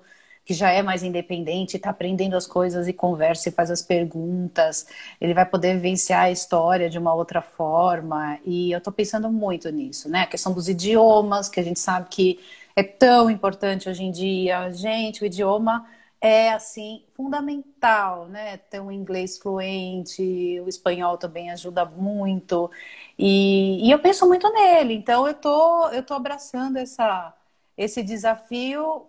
que 0.51 0.55
já 0.55 0.69
é 0.73 0.83
mais 0.83 1.05
independente, 1.05 1.77
está 1.77 1.91
aprendendo 1.91 2.37
as 2.37 2.45
coisas 2.45 2.89
e 2.89 2.93
conversa 2.93 3.49
e 3.49 3.53
faz 3.53 3.71
as 3.71 3.83
perguntas, 3.83 4.85
ele 5.21 5.33
vai 5.33 5.47
poder 5.47 5.75
vivenciar 5.75 6.23
a 6.23 6.31
história 6.33 6.91
de 6.91 6.99
uma 6.99 7.15
outra 7.15 7.41
forma. 7.41 8.37
E 8.45 8.73
eu 8.73 8.79
estou 8.79 8.93
pensando 8.93 9.31
muito 9.31 9.71
nisso, 9.71 10.09
né? 10.09 10.23
A 10.23 10.27
questão 10.27 10.53
dos 10.53 10.69
idiomas, 10.69 11.49
que 11.49 11.61
a 11.61 11.63
gente 11.63 11.79
sabe 11.79 12.09
que 12.11 12.41
é 12.75 12.83
tão 12.83 13.31
importante 13.31 13.89
hoje 13.89 14.03
em 14.03 14.11
dia. 14.11 14.73
Gente, 14.73 15.23
o 15.23 15.27
idioma 15.27 15.87
é 16.21 16.51
assim 16.53 17.05
fundamental, 17.15 18.27
né? 18.27 18.57
Ter 18.57 18.81
um 18.81 18.91
inglês 18.91 19.39
fluente, 19.39 20.61
o 20.63 20.69
espanhol 20.69 21.17
também 21.17 21.49
ajuda 21.53 21.85
muito. 21.85 22.69
E, 23.17 23.87
e 23.87 23.91
eu 23.93 24.01
penso 24.01 24.27
muito 24.27 24.53
nele, 24.53 24.95
então 24.95 25.29
eu 25.29 25.35
tô, 25.35 25.91
eu 25.91 26.03
tô 26.03 26.15
abraçando 26.15 26.77
essa, 26.77 27.33
esse 27.77 28.03
desafio 28.03 29.07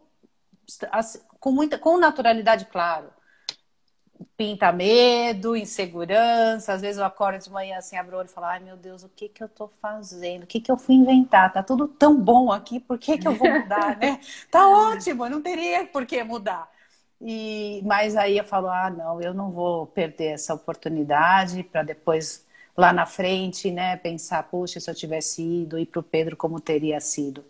com 1.41 1.51
muita 1.51 1.77
com 1.77 1.97
naturalidade, 1.97 2.65
claro. 2.65 3.10
Pinta 4.38 4.71
medo, 4.71 5.56
insegurança. 5.56 6.73
Às 6.73 6.82
vezes 6.82 6.99
eu 6.99 7.06
acordo 7.06 7.43
de 7.43 7.49
manhã 7.49 7.77
assim, 7.77 7.97
abro 7.97 8.15
o 8.15 8.19
olho 8.19 8.27
e 8.27 8.32
falo: 8.32 8.47
ai 8.47 8.60
meu 8.60 8.77
Deus, 8.77 9.04
o 9.04 9.10
que 9.10 9.27
que 9.27 9.43
eu 9.43 9.49
tô 9.49 9.67
fazendo? 9.67 10.43
O 10.43 10.47
que 10.47 10.62
que 10.62 10.71
eu 10.71 10.77
fui 10.77 10.95
inventar? 10.95 11.51
Tá 11.51 11.63
tudo 11.63 11.88
tão 11.88 12.15
bom 12.21 12.51
aqui, 12.51 12.80
por 12.80 12.99
que 12.99 13.17
que 13.17 13.27
eu 13.27 13.36
vou 13.36 13.49
mudar, 13.49 13.97
né? 13.97 14.19
Tá 14.51 14.69
ótimo, 14.69 15.27
não 15.27 15.41
teria 15.41 15.86
por 15.88 16.06
que 16.06 16.23
mudar. 16.23 16.69
E, 17.19 17.82
mas 17.86 18.15
aí 18.15 18.38
eu 18.38 18.43
falo: 18.43 18.67
ah, 18.69 18.89
não, 18.91 19.21
eu 19.21 19.34
não 19.34 19.51
vou 19.51 19.88
perder 19.88 20.34
essa 20.34 20.54
oportunidade 20.54 21.63
para 21.63 21.84
depois 21.84 22.45
lá 22.77 22.93
na 22.93 23.06
frente, 23.06 23.71
né, 23.71 23.97
pensar, 23.97 24.43
puxa, 24.43 24.80
se 24.80 24.89
eu 24.89 24.95
tivesse 24.95 25.41
ido 25.43 25.77
e 25.80 25.86
para 25.86 25.99
o 25.99 26.04
Pedro 26.04 26.38
como 26.38 26.60
teria 26.60 26.99
sido. 27.01 27.43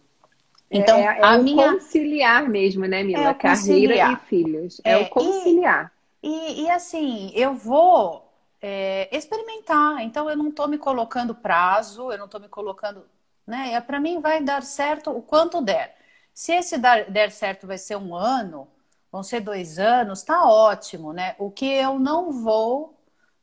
Então, 0.72 0.98
é, 0.98 1.20
é 1.20 1.24
a 1.24 1.38
minha... 1.38 1.74
conciliar 1.74 2.48
mesmo, 2.48 2.86
né, 2.86 3.04
Mila? 3.04 3.30
É 3.30 3.34
Carreira 3.34 4.14
e 4.14 4.16
filhos. 4.28 4.80
É, 4.86 4.94
é 4.94 4.98
o 4.98 5.10
conciliar. 5.10 5.92
E, 6.24 6.30
e, 6.30 6.64
e, 6.64 6.70
assim, 6.70 7.32
eu 7.36 7.54
vou 7.54 8.32
é, 8.62 9.10
experimentar. 9.16 10.02
Então, 10.02 10.30
eu 10.30 10.38
não 10.38 10.48
estou 10.48 10.70
me 10.70 10.78
colocando 10.78 11.36
prazo, 11.36 12.10
eu 12.10 12.18
não 12.18 12.26
estou 12.26 12.40
me 12.40 12.48
colocando. 12.48 13.04
Né? 13.46 13.74
É, 13.74 13.82
Para 13.82 14.00
mim, 14.00 14.22
vai 14.22 14.42
dar 14.42 14.64
certo 14.64 15.12
o 15.12 15.22
quanto 15.22 15.62
der. 15.62 15.98
Se 16.34 16.54
esse 16.54 16.78
dar, 16.78 17.12
der 17.12 17.32
certo 17.32 17.68
vai 17.68 17.78
ser 17.78 17.98
um 17.98 18.16
ano, 18.16 18.66
vão 19.12 19.22
ser 19.22 19.42
dois 19.42 19.78
anos, 19.78 20.24
tá 20.24 20.48
ótimo, 20.48 21.12
né? 21.12 21.36
O 21.38 21.52
que 21.52 21.66
eu 21.66 22.00
não 22.00 22.32
vou 22.32 22.98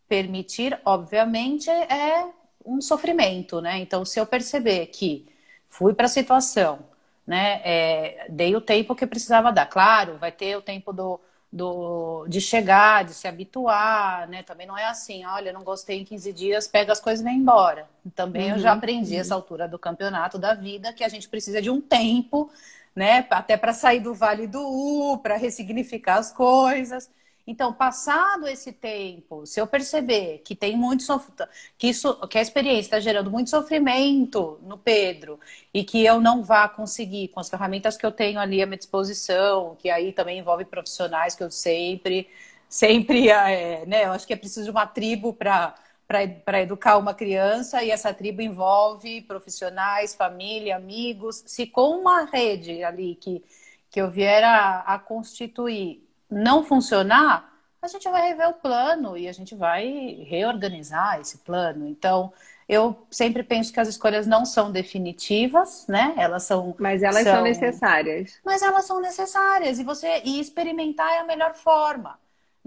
permitir, 0.08 0.80
obviamente, 0.82 1.68
é 1.68 2.26
um 2.64 2.80
sofrimento, 2.80 3.60
né? 3.60 3.78
Então, 3.78 4.02
se 4.06 4.18
eu 4.18 4.26
perceber 4.26 4.86
que 4.86 5.28
fui 5.68 5.92
para 5.92 6.06
a 6.06 6.08
situação 6.08 6.78
né? 7.28 7.60
É, 7.62 8.26
dei 8.30 8.56
o 8.56 8.60
tempo 8.60 8.94
que 8.94 9.06
precisava 9.06 9.52
dar. 9.52 9.66
Claro, 9.66 10.16
vai 10.16 10.32
ter 10.32 10.56
o 10.56 10.62
tempo 10.62 10.94
do, 10.94 11.20
do, 11.52 12.26
de 12.26 12.40
chegar, 12.40 13.04
de 13.04 13.12
se 13.12 13.28
habituar, 13.28 14.26
né? 14.26 14.42
Também 14.42 14.66
não 14.66 14.78
é 14.78 14.86
assim, 14.86 15.26
olha, 15.26 15.52
não 15.52 15.62
gostei 15.62 16.00
em 16.00 16.04
15 16.06 16.32
dias, 16.32 16.66
pega 16.66 16.90
as 16.90 16.98
coisas 16.98 17.20
e 17.20 17.24
vem 17.28 17.36
embora. 17.36 17.86
Também 18.14 18.46
uhum, 18.46 18.56
eu 18.56 18.58
já 18.58 18.72
uhum, 18.72 18.78
aprendi 18.78 19.14
uhum. 19.14 19.20
essa 19.20 19.34
altura 19.34 19.68
do 19.68 19.78
campeonato 19.78 20.38
da 20.38 20.54
vida 20.54 20.90
que 20.94 21.04
a 21.04 21.08
gente 21.10 21.28
precisa 21.28 21.60
de 21.60 21.68
um 21.68 21.82
tempo, 21.82 22.50
né? 22.96 23.26
Até 23.28 23.58
para 23.58 23.74
sair 23.74 24.00
do 24.00 24.14
vale 24.14 24.46
do 24.46 24.62
U, 24.62 25.18
para 25.18 25.36
ressignificar 25.36 26.16
as 26.16 26.32
coisas. 26.32 27.10
Então, 27.50 27.72
passado 27.72 28.46
esse 28.46 28.70
tempo, 28.74 29.46
se 29.46 29.58
eu 29.58 29.66
perceber 29.66 30.42
que 30.44 30.54
tem 30.54 30.76
muito 30.76 31.02
que 31.78 31.88
isso, 31.88 32.14
que 32.28 32.36
a 32.36 32.42
experiência 32.42 32.80
está 32.80 33.00
gerando 33.00 33.30
muito 33.30 33.48
sofrimento 33.48 34.60
no 34.62 34.76
Pedro 34.76 35.40
e 35.72 35.82
que 35.82 36.04
eu 36.04 36.20
não 36.20 36.42
vá 36.42 36.68
conseguir 36.68 37.28
com 37.28 37.40
as 37.40 37.48
ferramentas 37.48 37.96
que 37.96 38.04
eu 38.04 38.12
tenho 38.12 38.38
ali 38.38 38.62
à 38.62 38.66
minha 38.66 38.76
disposição, 38.76 39.74
que 39.78 39.88
aí 39.88 40.12
também 40.12 40.38
envolve 40.38 40.66
profissionais 40.66 41.34
que 41.34 41.42
eu 41.42 41.50
sempre, 41.50 42.28
sempre, 42.68 43.30
é, 43.30 43.86
né? 43.86 44.04
Eu 44.04 44.12
acho 44.12 44.26
que 44.26 44.34
é 44.34 44.36
preciso 44.36 44.66
de 44.66 44.70
uma 44.70 44.86
tribo 44.86 45.32
para 45.32 45.74
para 46.44 46.62
educar 46.62 46.96
uma 46.96 47.14
criança 47.14 47.82
e 47.82 47.90
essa 47.90 48.14
tribo 48.14 48.40
envolve 48.42 49.20
profissionais, 49.22 50.14
família, 50.14 50.76
amigos. 50.76 51.42
Se 51.46 51.66
com 51.66 51.98
uma 52.00 52.24
rede 52.24 52.82
ali 52.82 53.14
que, 53.14 53.42
que 53.90 54.00
eu 54.00 54.10
vier 54.10 54.42
a, 54.44 54.80
a 54.80 54.98
constituir 54.98 56.07
não 56.30 56.64
funcionar, 56.64 57.52
a 57.80 57.88
gente 57.88 58.08
vai 58.08 58.28
rever 58.28 58.48
o 58.48 58.54
plano 58.54 59.16
e 59.16 59.28
a 59.28 59.32
gente 59.32 59.54
vai 59.54 60.24
reorganizar 60.28 61.20
esse 61.20 61.38
plano. 61.38 61.86
Então, 61.86 62.32
eu 62.68 63.06
sempre 63.10 63.42
penso 63.42 63.72
que 63.72 63.80
as 63.80 63.88
escolhas 63.88 64.26
não 64.26 64.44
são 64.44 64.70
definitivas, 64.70 65.86
né? 65.88 66.14
Elas 66.16 66.42
são. 66.42 66.74
Mas 66.78 67.02
elas 67.02 67.22
são, 67.22 67.36
são 67.36 67.42
necessárias. 67.42 68.38
Mas 68.44 68.62
elas 68.62 68.84
são 68.84 69.00
necessárias. 69.00 69.78
E 69.78 69.84
você 69.84 70.22
e 70.24 70.40
experimentar 70.40 71.10
é 71.14 71.18
a 71.20 71.24
melhor 71.24 71.54
forma 71.54 72.18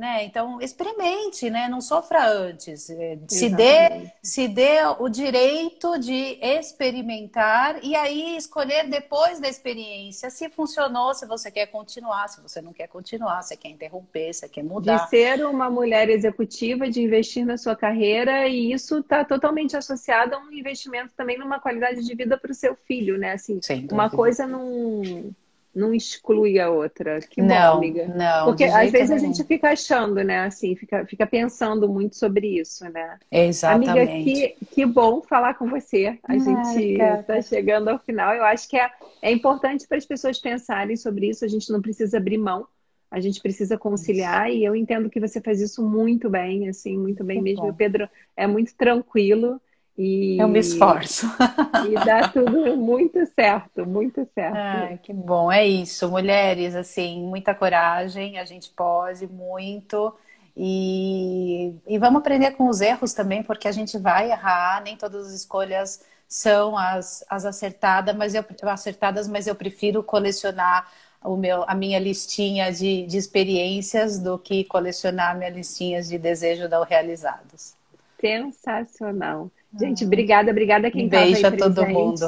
né? 0.02 0.26
Então, 0.26 0.60
experimente, 0.60 1.48
né? 1.52 1.70
Não 1.70 1.80
sofra 1.80 2.28
antes. 2.28 2.90
É, 2.90 3.20
se 3.28 3.50
dê, 3.52 4.12
se 4.24 4.48
dê 4.48 4.80
o 4.98 5.08
direito 5.08 6.00
de 6.00 6.40
experimentar 6.42 7.80
e 7.84 7.96
aí 7.96 8.36
escolher 8.36 8.90
depois 8.90 9.40
da 9.40 9.48
experiência 9.48 10.32
se 10.32 10.50
funcionou, 10.50 11.14
se 11.14 11.28
você 11.28 11.52
quer 11.52 11.68
continuar, 11.68 12.28
se 12.30 12.42
você 12.42 12.64
não 12.64 12.74
quer 12.74 12.88
continuar, 12.88 13.44
se 13.44 13.56
quer 13.56 13.70
interromper, 13.70 14.34
se 14.34 14.50
quer 14.50 14.64
mudar. 14.64 15.04
De 15.04 15.10
ser 15.12 15.46
uma 15.46 15.70
mulher 15.70 16.10
executiva, 16.10 16.90
de 16.90 17.04
investir 17.04 17.46
na 17.46 17.56
sua 17.56 17.76
carreira 17.76 18.48
e 18.48 18.74
isso 18.74 18.98
está 18.98 19.24
totalmente 19.24 19.78
associado 19.78 20.34
a 20.34 20.40
um 20.40 20.52
investimento 20.52 21.14
também 21.16 21.38
numa 21.38 21.60
qualidade 21.60 22.04
de 22.04 22.16
vida 22.16 22.40
para 22.40 22.52
o 22.52 22.56
seu 22.56 22.76
filho, 22.76 23.20
né? 23.20 23.34
Assim, 23.34 23.60
uma 23.92 24.10
coisa 24.10 24.48
não 24.48 25.32
não 25.74 25.94
exclui 25.94 26.60
a 26.60 26.70
outra. 26.70 27.22
Que 27.22 27.42
não, 27.42 27.78
bom, 27.78 27.78
amiga. 27.78 28.08
Não, 28.08 28.44
Porque 28.44 28.64
às 28.66 28.92
vezes 28.92 29.10
nenhum. 29.10 29.16
a 29.16 29.18
gente 29.18 29.44
fica 29.46 29.70
achando, 29.72 30.24
né? 30.24 30.42
Assim, 30.46 30.76
fica, 30.76 31.06
fica 31.06 31.28
pensando 31.28 31.88
muito 31.90 32.16
sobre 32.16 32.60
isso, 32.60 32.84
né? 32.90 33.20
Exatamente. 33.32 33.90
Amiga, 34.00 34.08
que, 34.08 34.58
que 34.72 34.86
bom 34.86 35.22
falar 35.22 35.56
com 35.56 35.70
você. 35.70 36.20
A 36.28 36.34
Ai, 36.34 36.40
gente 36.40 37.02
está 37.02 37.42
chegando 37.42 37.90
ao 37.90 38.00
final. 38.00 38.34
Eu 38.34 38.44
acho 38.44 38.68
que 38.68 38.78
é, 38.78 38.90
é 39.22 39.32
importante 39.32 39.88
para 39.88 39.98
as 39.98 40.06
pessoas 40.06 40.40
pensarem 40.40 40.96
sobre 40.98 41.30
isso. 41.30 41.46
A 41.46 41.48
gente 41.48 41.72
não 41.72 41.82
precisa 41.82 42.18
abrir 42.18 42.38
mão. 42.38 42.68
A 43.10 43.20
gente 43.20 43.42
precisa 43.42 43.78
conciliar 43.78 44.50
isso. 44.50 44.60
e 44.60 44.64
eu 44.64 44.76
entendo 44.76 45.10
que 45.10 45.20
você 45.20 45.42
faz 45.42 45.60
isso 45.62 45.86
muito 45.88 46.30
bem, 46.30 46.70
assim, 46.70 46.98
muito 46.98 47.24
bem 47.24 47.38
que 47.38 47.44
mesmo. 47.44 47.68
O 47.68 47.74
Pedro 47.74 48.10
é 48.36 48.48
muito 48.48 48.74
tranquilo. 48.76 49.62
E, 49.98 50.38
eu 50.40 50.48
me 50.48 50.60
esforço. 50.60 51.28
E 51.90 51.94
dá 52.06 52.28
tudo 52.30 52.78
muito 52.78 53.20
certo, 53.34 53.86
muito 53.86 54.28
certo. 54.34 54.56
Ai, 54.56 55.00
que 55.02 55.12
bom, 55.12 55.52
é 55.52 55.66
isso. 55.66 56.10
Mulheres, 56.10 56.76
assim, 56.76 57.22
muita 57.22 57.54
coragem, 57.56 58.38
a 58.38 58.46
gente 58.46 58.70
pode 58.70 59.28
muito. 59.28 60.14
E, 60.56 61.74
e 61.88 61.98
vamos 61.98 62.20
aprender 62.20 62.52
com 62.52 62.68
os 62.70 62.82
erros 62.82 63.14
também, 63.14 63.42
porque 63.44 63.68
a 63.68 63.72
gente 63.72 63.98
vai 63.98 64.32
errar, 64.32 64.82
nem 64.84 64.96
todas 64.96 65.28
as 65.28 65.34
escolhas 65.34 66.04
são 66.28 66.78
as, 66.78 67.26
as 67.30 67.46
acertadas, 67.46 68.16
mas 68.16 68.34
eu, 68.34 68.46
acertadas, 68.64 69.28
mas 69.28 69.48
eu 69.48 69.56
prefiro 69.56 70.02
colecionar 70.02 70.90
o 71.24 71.36
meu, 71.36 71.64
a 71.68 71.76
minha 71.76 72.00
listinha 72.00 72.72
de, 72.72 73.06
de 73.06 73.18
experiências 73.18 74.18
do 74.18 74.40
que 74.40 74.64
colecionar 74.64 75.38
minhas 75.38 75.54
listinhas 75.54 76.08
de 76.08 76.18
desejo 76.18 76.68
não 76.68 76.84
realizados. 76.84 77.76
Sensacional. 78.20 79.52
Gente, 79.80 80.06
obrigada, 80.06 80.52
obrigada 80.52 80.92
quem 80.92 81.06
estava 81.06 81.24
aí 81.24 81.32
presente. 81.32 81.58
todo 81.58 81.86
mundo. 81.88 82.28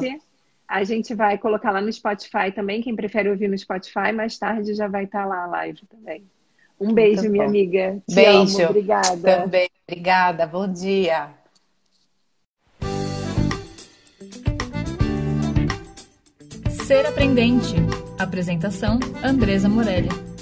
A 0.68 0.84
gente 0.84 1.14
vai 1.14 1.38
colocar 1.38 1.72
lá 1.72 1.82
no 1.82 1.92
Spotify 1.92 2.52
também, 2.54 2.82
quem 2.82 2.96
prefere 2.96 3.30
ouvir 3.30 3.48
no 3.48 3.58
Spotify, 3.58 4.12
mais 4.14 4.38
tarde 4.38 4.74
já 4.74 4.88
vai 4.88 5.04
estar 5.04 5.26
lá 5.26 5.44
a 5.44 5.48
live 5.48 5.82
também. 5.88 6.24
Um 6.80 6.94
beijo, 6.94 7.30
minha 7.30 7.46
amiga. 7.46 8.02
Te 8.08 8.16
beijo. 8.16 8.58
Amo. 8.58 8.70
Obrigada. 8.70 9.42
Também. 9.42 9.70
Obrigada. 9.88 10.48
Bom 10.48 10.68
dia. 10.68 11.30
Ser 16.70 17.06
Aprendente. 17.06 17.76
Apresentação: 18.18 19.00
Andresa 19.24 19.70
Morelli. 19.70 20.33